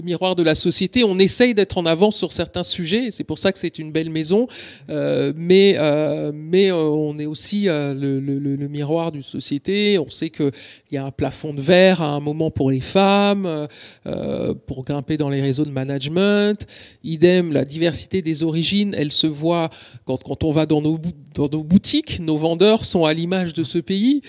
[0.00, 1.04] miroir de la société.
[1.04, 3.92] On essaye d'être en avance sur certains sujets, et c'est pour ça que c'est une
[3.92, 4.48] belle maison,
[4.88, 6.32] euh, mais, euh,
[6.70, 9.98] euh, on est aussi euh, le, miroir d'une société.
[9.98, 10.52] On sait qu'il
[10.92, 13.68] y a un plafond de verre à un moment pour les femmes,
[14.06, 16.66] euh, pour grimper dans les réseaux de management.
[17.04, 19.70] Idem, la diversité des origines, elle se voit
[20.04, 20.98] quand, quand on va dans nos
[21.34, 24.22] dans nos boutiques, nos vendeurs sont à l'image de ce pays.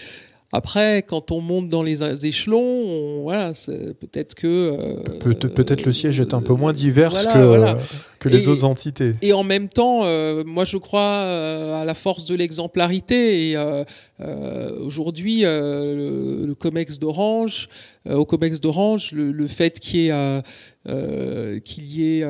[0.54, 3.54] Après, quand on monte dans les échelons, voilà,
[4.00, 7.76] peut-être que euh, peut-être le siège est un peu moins divers que,
[8.20, 9.14] que les autres entités.
[9.22, 13.52] Et en même temps, euh, moi je crois euh, à la force de l'exemplarité.
[13.52, 13.58] Et
[14.82, 17.70] aujourd'hui, le, Comex d'Orange,
[18.10, 20.42] au Comex d'Orange, le, fait qu'il y ait
[21.64, 22.26] qu'il y ait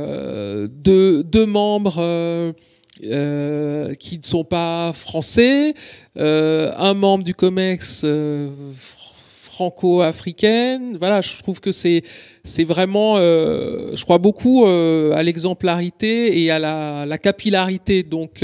[0.70, 2.54] deux, deux membres
[3.04, 5.74] euh, qui ne sont pas français,
[6.18, 10.98] euh, un membre du COMEX euh, franco-africaine.
[11.00, 12.04] Voilà, je trouve que c'est
[12.44, 18.04] c'est vraiment, je crois beaucoup à l'exemplarité et à la, la capillarité.
[18.04, 18.44] Donc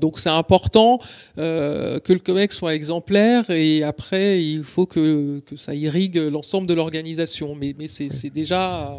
[0.00, 0.98] donc c'est important
[1.36, 6.74] que le COMEX soit exemplaire et après il faut que que ça irrigue l'ensemble de
[6.74, 7.54] l'organisation.
[7.54, 8.94] Mais mais c'est déjà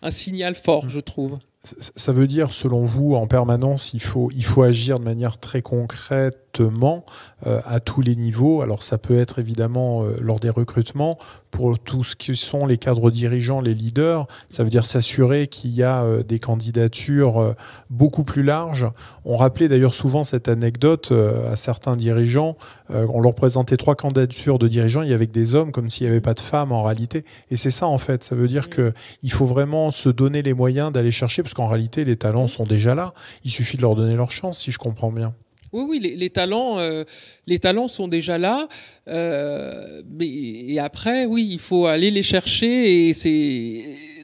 [0.00, 1.38] un signal fort, je trouve.
[1.64, 5.62] Ça veut dire, selon vous, en permanence, il faut, il faut agir de manière très
[5.62, 8.62] concrète euh, à tous les niveaux.
[8.62, 11.18] Alors ça peut être évidemment euh, lors des recrutements
[11.50, 14.26] pour tout ce qui sont les cadres dirigeants, les leaders.
[14.48, 17.54] Ça veut dire s'assurer qu'il y a euh, des candidatures
[17.90, 18.86] beaucoup plus larges.
[19.24, 22.56] On rappelait d'ailleurs souvent cette anecdote à certains dirigeants.
[22.90, 26.06] on leur présentait trois candidatures de dirigeants, il y avait que des hommes, comme s'il
[26.06, 27.24] n'y avait pas de femmes en réalité.
[27.50, 28.24] Et c'est ça en fait.
[28.24, 32.04] Ça veut dire qu'il faut vraiment se donner les moyens d'aller chercher, parce qu'en réalité
[32.04, 33.14] les talents sont déjà là.
[33.44, 35.34] Il suffit de leur donner leur chance, si je comprends bien.
[35.74, 37.02] Oui, oui, les, talents, euh,
[37.48, 38.68] les talents sont déjà là.
[39.08, 43.10] Euh, et après, oui, il faut aller les chercher.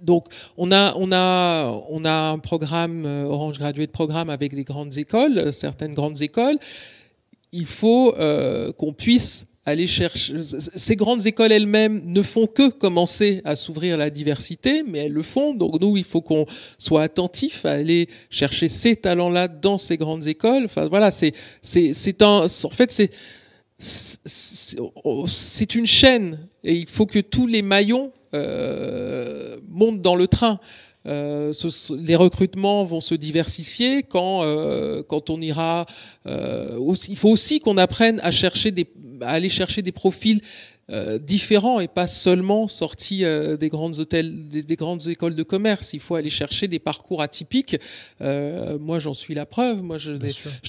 [0.01, 0.27] Donc
[0.57, 6.59] on a, un programme euh, Orange Graduate Programme avec des grandes écoles, certaines grandes écoles.
[7.51, 8.15] Il faut
[8.79, 10.35] qu'on puisse aller chercher.
[10.43, 15.23] Ces grandes écoles elles-mêmes ne font que commencer à s'ouvrir la diversité, mais elles le
[15.23, 15.55] font.
[15.55, 16.47] Donc nous, il faut qu'on
[16.79, 20.65] soit attentif à aller chercher ces talents-là dans ces grandes écoles.
[20.67, 22.23] Enfin voilà, c'est c'est.
[22.23, 23.11] En fait, c'est
[23.81, 30.61] c'est une chaîne et il faut que tous les maillons euh, montent dans le train.
[31.07, 31.53] Euh,
[31.99, 35.87] les recrutements vont se diversifier quand euh, quand on ira.
[36.79, 38.87] Aussi, il faut aussi qu'on apprenne à chercher des
[39.21, 40.41] à aller chercher des profils
[40.93, 45.93] euh, différents et pas seulement sortis euh, des grandes hôtels, des, grandes écoles de commerce.
[45.93, 47.77] Il faut aller chercher des parcours atypiques.
[48.21, 49.85] Euh, moi, j'en suis la preuve.
[49.85, 50.15] Moi, je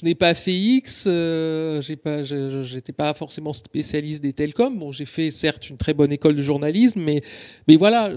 [0.04, 1.06] n'ai pas fait X.
[1.06, 4.78] j'ai pas, j'étais pas forcément spécialiste des télécoms.
[4.78, 7.24] Bon, j'ai fait certes une très bonne école de journalisme, mais
[7.68, 8.12] mais voilà,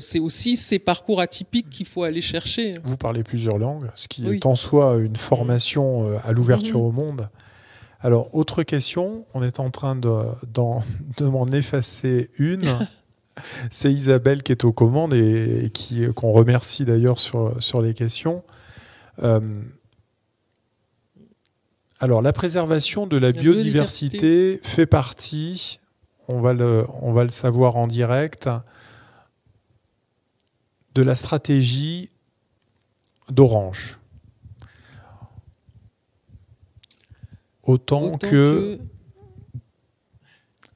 [0.00, 2.72] c'est aussi ces parcours atypiques qu'il faut aller chercher.
[2.84, 6.84] Vous parlez plusieurs langues, ce qui est en soi une formation à l'ouverture mm-hmm.
[6.84, 7.28] au monde.
[8.02, 10.22] Alors, autre question, on est en train de,
[10.54, 12.88] de m'en effacer une.
[13.70, 18.42] C'est Isabelle qui est aux commandes et, qui qu'on remercie d'ailleurs sur, sur les questions.
[19.22, 19.62] Euh,
[22.00, 25.78] alors, la préservation de la, biodiversité, fait partie,
[26.28, 28.48] on va, le, on va le savoir en direct,
[30.94, 32.10] de la stratégie
[33.30, 33.99] d'Orange.
[37.70, 38.78] Autant, que...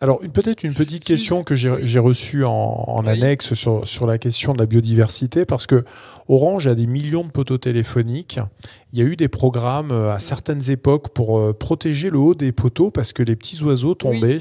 [0.01, 4.59] Alors, peut-être une petite question que j'ai reçue en, annexe sur, sur, la question de
[4.59, 5.85] la biodiversité, parce que
[6.29, 8.39] Orange a des millions de poteaux téléphoniques.
[8.93, 12.35] Il y a eu des programmes euh, à certaines époques pour euh, protéger le haut
[12.35, 14.41] des poteaux, parce que les petits oiseaux tombaient.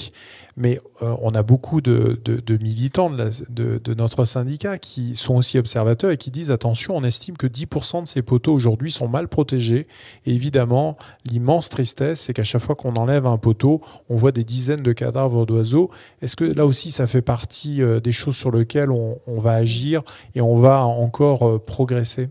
[0.55, 2.19] Mais euh, on a beaucoup de,
[2.61, 7.47] militants de, notre syndicat qui sont aussi observateurs et qui disent attention, on estime que
[7.47, 9.87] 10% de ces poteaux aujourd'hui sont mal protégés.
[10.25, 14.43] Et évidemment, l'immense tristesse, c'est qu'à chaque fois qu'on enlève un poteau, on voit des
[14.43, 15.89] dizaines de cadavres d'oiseaux.
[16.21, 20.03] Est-ce que là aussi, ça fait partie euh, des choses sur lesquelles on, va agir
[20.35, 22.29] et on va encore euh, progresser?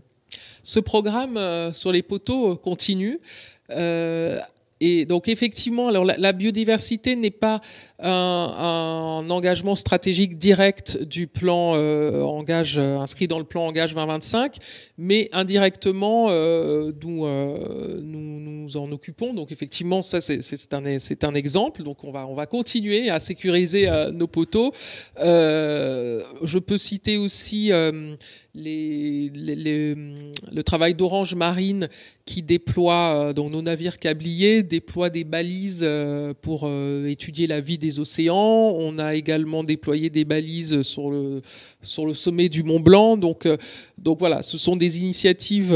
[0.63, 1.37] Ce programme
[1.73, 3.19] sur les poteaux continue.
[4.85, 7.61] Et donc effectivement, alors la, biodiversité n'est pas
[8.03, 14.57] un, engagement stratégique direct du plan euh, engage euh, inscrit dans le plan engage 2025,
[14.97, 17.25] mais indirectement euh, nous,
[18.01, 19.33] nous, en occupons.
[19.33, 21.83] Donc effectivement, ça c'est un c'est un exemple.
[21.83, 24.73] Donc on va on va continuer à sécuriser nos poteaux.
[25.17, 27.71] je peux citer aussi
[28.55, 31.89] les, le travail d'Orange Marine
[32.25, 35.87] qui déploie, donc nos navires câbliers déploient des balises
[36.41, 36.69] pour
[37.05, 38.73] étudier la vie des océans.
[38.77, 41.41] On a également déployé des balises sur le,
[41.81, 43.17] sur le sommet du Mont Blanc.
[43.17, 43.47] Donc,
[43.97, 45.69] donc voilà, ce sont des initiatives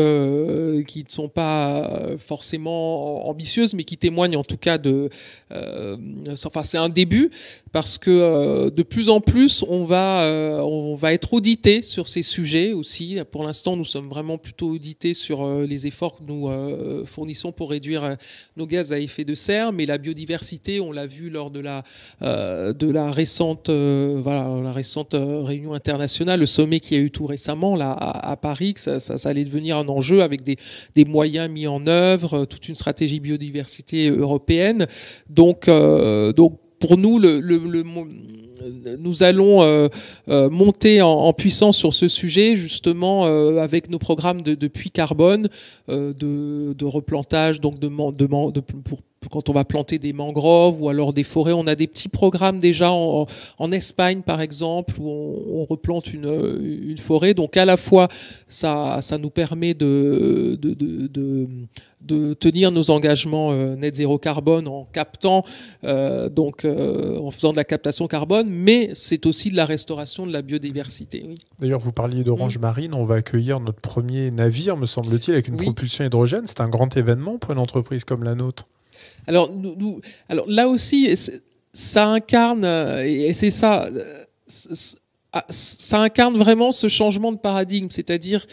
[0.88, 5.10] qui ne sont pas forcément ambitieuses, mais qui témoignent en tout cas de...
[5.52, 7.32] enfin, c'est un début
[7.78, 10.28] parce que de plus en plus, on va,
[10.64, 13.20] on va être audité sur ces sujets aussi.
[13.32, 17.70] Pour l'instant, nous sommes vraiment plutôt audités sur les efforts que nous euh, fournissons pour
[17.70, 18.16] réduire euh,
[18.56, 21.84] nos gaz à effet de serre, mais la biodiversité, on l'a vu lors de la,
[22.22, 27.26] euh, de la récente, voilà, la récente réunion internationale, le sommet qui a eu tout
[27.26, 30.58] récemment là, à, Paris, que ça, ça, allait devenir un enjeu avec des,
[30.96, 34.88] des, moyens mis en œuvre, toute une stratégie biodiversité européenne.
[35.30, 35.70] Donc,
[36.36, 37.40] donc pour nous, le
[39.00, 39.88] nous allons euh,
[40.30, 45.50] euh, monter en, puissance sur ce sujet, justement euh, avec nos programmes de, puits carbone,
[45.88, 47.90] de, replantage, donc de,
[49.32, 51.54] quand on va planter des mangroves ou alors des forêts.
[51.54, 53.26] On a des petits programmes déjà en,
[53.58, 57.34] en Espagne, par exemple, où on, on, replante une, une forêt.
[57.34, 58.08] Donc à la fois,
[58.48, 61.48] ça, ça nous permet de, de, de,
[62.02, 65.44] de tenir nos engagements euh, net zéro carbone en captant,
[65.84, 70.26] euh, donc euh, en faisant de la captation carbone, mais c'est aussi de la restauration
[70.26, 71.26] de la biodiversité.
[71.28, 71.36] Oui.
[71.60, 72.62] D'ailleurs, vous parliez d'Orange mm.
[72.62, 76.44] Marine, on va accueillir notre premier navire, me semble-t-il, avec une propulsion hydrogène.
[76.46, 78.66] C'est un grand événement pour une entreprise comme la nôtre.
[79.28, 79.52] Alors,
[80.48, 81.14] là aussi,
[81.74, 83.90] ça incarne, et c'est ça,
[85.34, 88.46] ah, ça incarne vraiment ce changement de paradigme, c'est-à-dire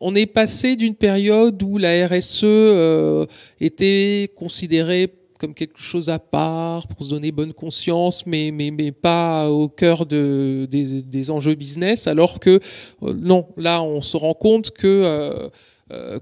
[0.00, 3.26] on est passé d'une période où la RSE euh,
[3.60, 8.90] était considérée comme quelque chose à part pour se donner bonne conscience, mais, mais, mais
[8.90, 12.60] pas au cœur de, des, enjeux business, alors que
[13.02, 15.48] euh, non, là on se rend compte que euh,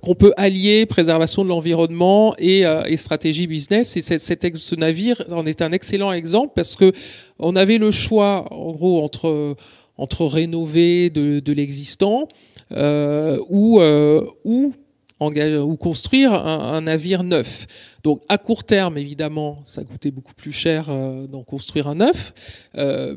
[0.02, 3.96] qu'on peut allier préservation de l'environnement et, et, stratégie business.
[3.96, 6.92] Et cet, ce navire en est un excellent exemple parce que
[7.38, 9.56] on avait le choix, en gros, entre
[9.96, 12.28] entre rénover de, de l'existant
[12.72, 14.74] euh, ou, euh, ou,
[15.20, 17.66] ou construire un, navire neuf.
[18.02, 22.34] Donc à court terme, évidemment, ça coûtait beaucoup plus cher euh, d'en construire un neuf,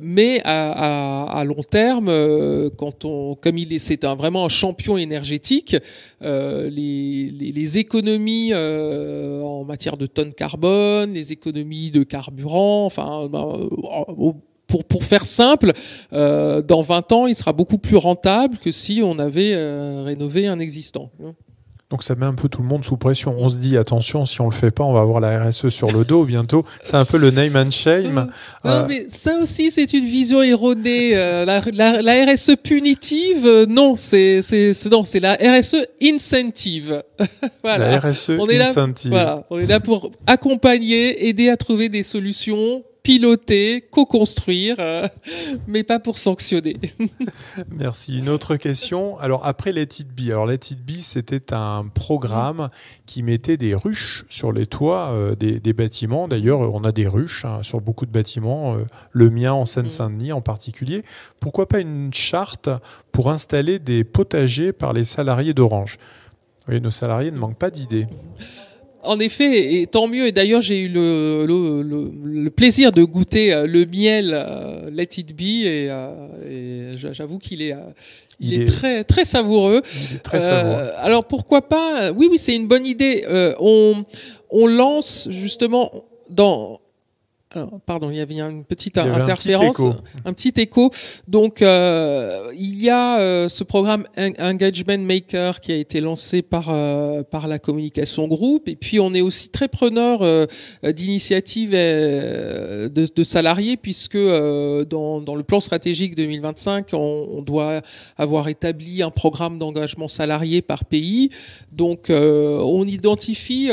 [0.02, 2.08] mais à, long terme,
[2.78, 5.76] quand on, comme il est, c'est un, vraiment un champion énergétique,
[6.22, 13.70] les, économies en matière de tonnes carbone, les économies de carburant, enfin, ben,
[14.68, 15.74] pour, pour faire simple,
[16.14, 20.48] euh, dans 20 ans, il sera beaucoup plus rentable que si on avait euh, rénové
[20.48, 21.10] un existant.
[21.90, 23.38] Donc ça met un peu tout le monde sous pression.
[23.40, 25.90] On se dit attention, si on le fait pas, on va avoir la RSE sur
[25.94, 26.66] le dos bientôt.
[26.84, 28.30] C'est un peu le name and shame.
[28.66, 31.16] Non, euh, mais ça aussi c'est une vision erronée.
[31.16, 31.62] Euh, la,
[32.02, 37.04] la, RSE punitive, euh, non, c'est c'est non, c'est la RSE incentive.
[37.64, 37.92] voilà.
[37.92, 39.14] La RSE on est incentive.
[39.14, 45.08] Là, voilà, on est là pour accompagner, aider à trouver des solutions piloter, co-construire, euh,
[45.66, 46.76] mais pas pour sanctionner.
[47.72, 48.20] Merci.
[48.20, 49.18] Une autre question.
[49.20, 52.70] Alors après Let It alors Let It c'était un programme
[53.06, 56.28] qui mettait des ruches sur les toits euh, des, bâtiments.
[56.28, 58.84] D'ailleurs, on a des ruches hein, sur beaucoup de bâtiments, euh,
[59.14, 61.04] le mien en Seine-Saint-Denis en particulier.
[61.40, 62.70] Pourquoi pas une charte
[63.14, 65.98] pour installer des potagers par les salariés d'Orange?
[66.68, 68.06] Oui, nos salariés ne manquent pas d'idées
[69.08, 70.28] en effet, et tant mieux.
[70.28, 75.36] Et d'ailleurs, j'ai eu le, le, plaisir de goûter euh, le miel euh, Let It
[75.36, 77.76] Be, et, euh, j'avoue qu'il est,
[78.40, 79.82] il, est, très très savoureux.
[80.12, 80.90] Il est très savoureux.
[80.98, 82.12] alors pourquoi pas?
[82.12, 83.26] Oui, oui, c'est une bonne idée.
[83.60, 83.98] on
[84.50, 85.92] on lance justement
[86.30, 86.80] dans
[87.86, 89.82] pardon, il y avait une petite interférence,
[90.26, 90.92] un petit, écho.
[91.28, 96.70] Donc, euh, il y a euh, ce programme Engagement Maker qui a été lancé par
[96.70, 100.48] euh, par la communication groupe, et puis on est aussi très preneur
[100.84, 107.82] d'initiatives de, de, salariés, puisque dans, dans le plan stratégique 2025, on, on doit
[108.18, 111.30] avoir établi un programme d'engagement salarié par pays.
[111.72, 113.70] Donc, on identifie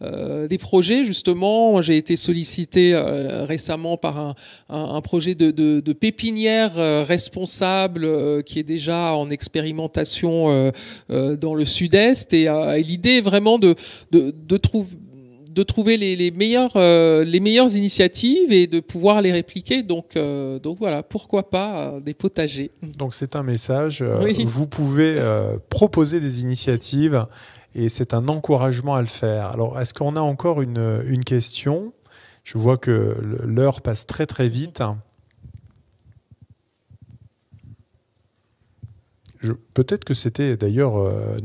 [0.00, 1.04] des projets.
[1.04, 4.34] Justement, j'ai été sollicité euh, récemment par un,
[4.68, 10.72] un, projet de, de, de pépinière euh, responsable euh, qui est déjà en expérimentation
[11.08, 12.32] dans le sud-est.
[12.34, 12.48] Et,
[12.82, 13.74] l'idée est vraiment de,
[14.10, 14.96] de, de trouver
[15.48, 16.78] de trouver les, les meilleures
[17.24, 20.16] les meilleures initiatives et de pouvoir les répliquer donc
[20.62, 24.04] donc voilà pourquoi pas des potagers donc c'est un message
[24.44, 25.16] vous pouvez
[25.68, 27.26] proposer des initiatives
[27.74, 31.92] et c'est un encouragement à le faire alors est-ce qu'on a encore une, question?
[32.44, 34.82] Je vois que l'heure passe très très vite.
[39.74, 40.94] peut-être que c'était d'ailleurs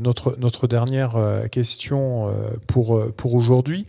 [0.00, 2.32] notre, notre dernière question
[2.66, 3.86] pour, pour aujourd'hui.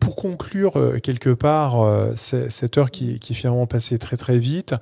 [0.00, 0.72] pour conclure
[1.02, 4.74] quelque part cette heure qui, qui finalement passée très très vite,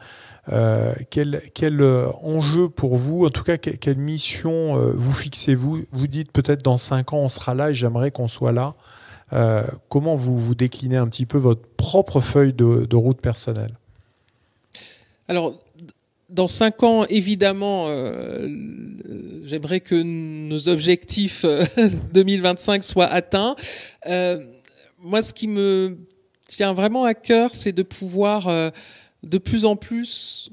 [1.11, 1.83] quel, quel
[2.23, 5.85] enjeu pour vous, en tout cas quelle mission vous fixez-vous?
[5.93, 8.75] Vous dites peut-être dans cinq ans on sera là et j'aimerais qu'on soit là.
[9.89, 13.73] comment vous, vous déclinez un petit peu votre propre feuille de, de route personnelle?
[15.29, 15.59] Alors,
[16.29, 18.49] dans cinq ans, évidemment, euh,
[19.45, 21.45] j'aimerais que nos objectifs
[22.13, 23.57] 2025 euh, soient atteints.
[24.07, 24.45] Euh,
[25.01, 25.97] moi, ce qui me
[26.49, 28.73] tient vraiment à cœur, c'est de pouvoir
[29.25, 30.51] de plus en plus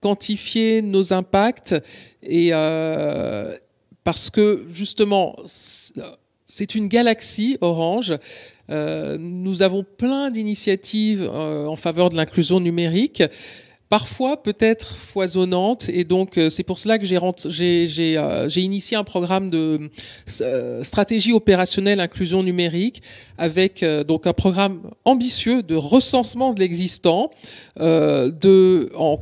[0.00, 1.74] quantifier nos impacts
[2.22, 2.50] et
[4.04, 8.14] parce que justement, c'est une galaxie orange.
[8.68, 13.22] nous avons plein d'initiatives en faveur de l'inclusion numérique
[13.92, 15.90] parfois peut-être foisonnante.
[15.90, 19.90] Et donc, euh, c'est pour cela que j'ai euh, initié un programme de
[20.40, 23.02] euh, stratégie opérationnelle inclusion numérique
[23.36, 27.32] avec donc un programme ambitieux de recensement de l'existant,
[27.76, 29.18] de en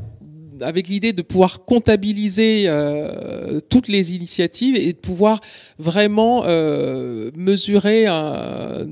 [0.63, 5.41] avec l'idée de pouvoir comptabiliser euh, toutes les initiatives et de pouvoir
[5.79, 8.87] vraiment euh, mesurer, un,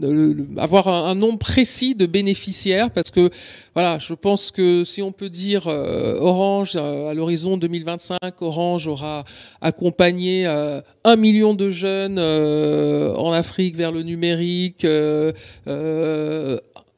[0.57, 3.31] avoir un, nombre précis de bénéficiaires, parce que
[3.75, 9.25] voilà, je pense que si on peut dire euh, Orange à l'horizon 2025, Orange aura
[9.61, 14.87] accompagné un million de jeunes en Afrique vers le numérique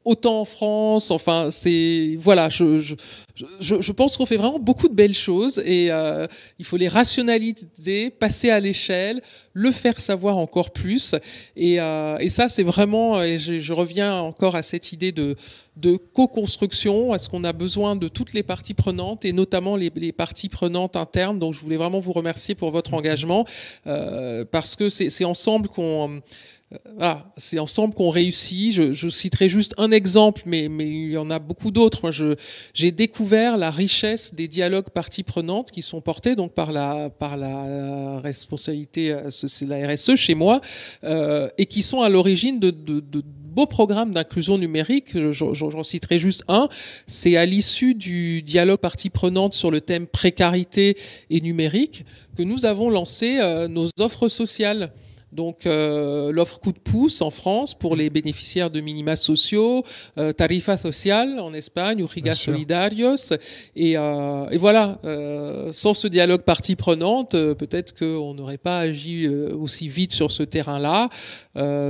[0.04, 1.10] autant en France.
[1.10, 2.94] Enfin, c'est voilà, je, je,
[3.60, 6.26] je, pense qu'on fait vraiment beaucoup de belles choses et euh,
[6.58, 9.20] il faut les rationaliser, passer à l'échelle,
[9.52, 11.14] le faire savoir encore plus.
[11.56, 15.36] Et, euh, et ça, c'est vraiment, et je, reviens encore à cette idée de,
[15.76, 17.14] de co-construction.
[17.14, 21.38] Est-ce qu'on a besoin de toutes les parties prenantes et notamment les, parties prenantes internes
[21.38, 23.46] Donc, je voulais vraiment vous remercier pour votre engagement
[23.86, 26.22] euh, parce que c'est ensemble qu'on
[26.94, 28.72] voilà, c'est ensemble qu'on réussit.
[28.72, 32.00] Je, je, citerai juste un exemple, mais, mais il y en a beaucoup d'autres.
[32.02, 32.12] Moi,
[32.74, 37.36] j'ai découvert la richesse des dialogues parties prenantes qui sont portés donc par la, par
[37.36, 40.60] la responsabilité, euh, c'est la RSE chez moi,
[41.02, 45.18] euh, et qui sont à l'origine de, de, de beaux programmes d'inclusion numérique.
[45.32, 46.68] J'en citerai juste un.
[47.06, 50.96] C'est à l'issue du dialogue parties prenantes sur le thème précarité
[51.30, 52.04] et numérique
[52.36, 54.92] que nous avons lancé euh, nos offres sociales.
[55.32, 59.84] Donc euh, l'offre coup de pouce en France pour les bénéficiaires de minima sociaux,
[60.18, 63.32] euh, Tarifa Social en Espagne, Uriga Solidarios.
[63.76, 68.78] Et, euh, et voilà, euh, sans ce dialogue partie prenante, euh, peut-être qu'on n'aurait pas
[68.78, 71.08] agi euh, aussi vite sur ce terrain-là.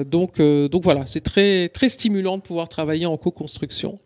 [0.05, 3.99] donc, donc voilà, c'est très, très stimulant de pouvoir travailler en co-construction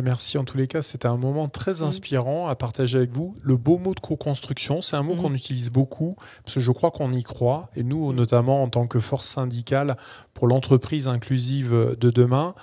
[0.00, 1.84] merci en tous les cas, c'était un moment très mm.
[1.84, 3.34] inspirant à partager avec vous.
[3.42, 5.18] Le beau mot de co-construction, c'est un mot mm.
[5.18, 7.68] qu'on utilise beaucoup parce que je crois qu'on y croit.
[7.76, 8.16] Et nous, mm.
[8.16, 9.96] notamment en tant que force syndicale
[10.32, 12.54] pour l'entreprise inclusive de demain,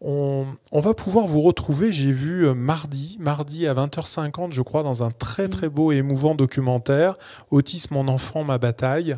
[0.00, 5.02] on, va pouvoir vous retrouver, j'ai vu euh, mardi, mardi à 20h50, je crois, dans
[5.02, 7.16] un très très beau et émouvant documentaire,
[7.50, 9.16] Autisme, mon enfant, ma bataille.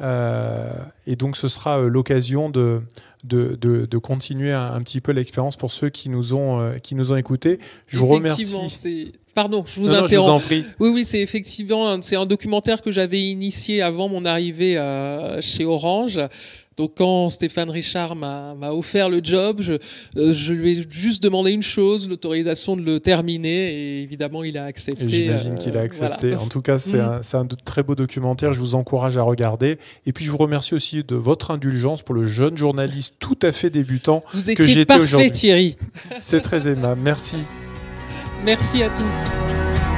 [0.00, 0.72] Euh,
[1.06, 2.82] et donc ce sera euh, l'occasion de,
[3.24, 7.58] de, continuer un, petit peu l'expérience pour ceux qui nous ont, qui nous ont écoutés.
[7.86, 9.12] Je vous remercie.
[9.34, 10.44] Pardon, je vous interromps.
[10.48, 14.74] Oui, oui, c'est effectivement c'est un documentaire que j'avais initié avant mon arrivée
[15.40, 16.20] chez Orange.
[16.76, 19.74] Donc quand Stéphane Richard m'a offert le job, je,
[20.16, 24.58] euh, je, lui ai juste demandé une chose, l'autorisation de le terminer, et évidemment il
[24.58, 25.08] a accepté.
[25.08, 26.34] J'imagine qu'il a euh, accepté.
[26.34, 27.20] En tout cas, c'est mm.
[27.34, 29.78] un, un, très beau documentaire, je vous encourage à regarder.
[30.06, 33.52] Et puis je vous remercie aussi de votre indulgence pour le jeune journaliste tout à
[33.52, 35.30] fait débutant vous que j'étais aujourd'hui.
[35.30, 35.76] Thierry.
[36.20, 37.36] C'est très aimable, merci.
[38.44, 39.93] Merci à tous.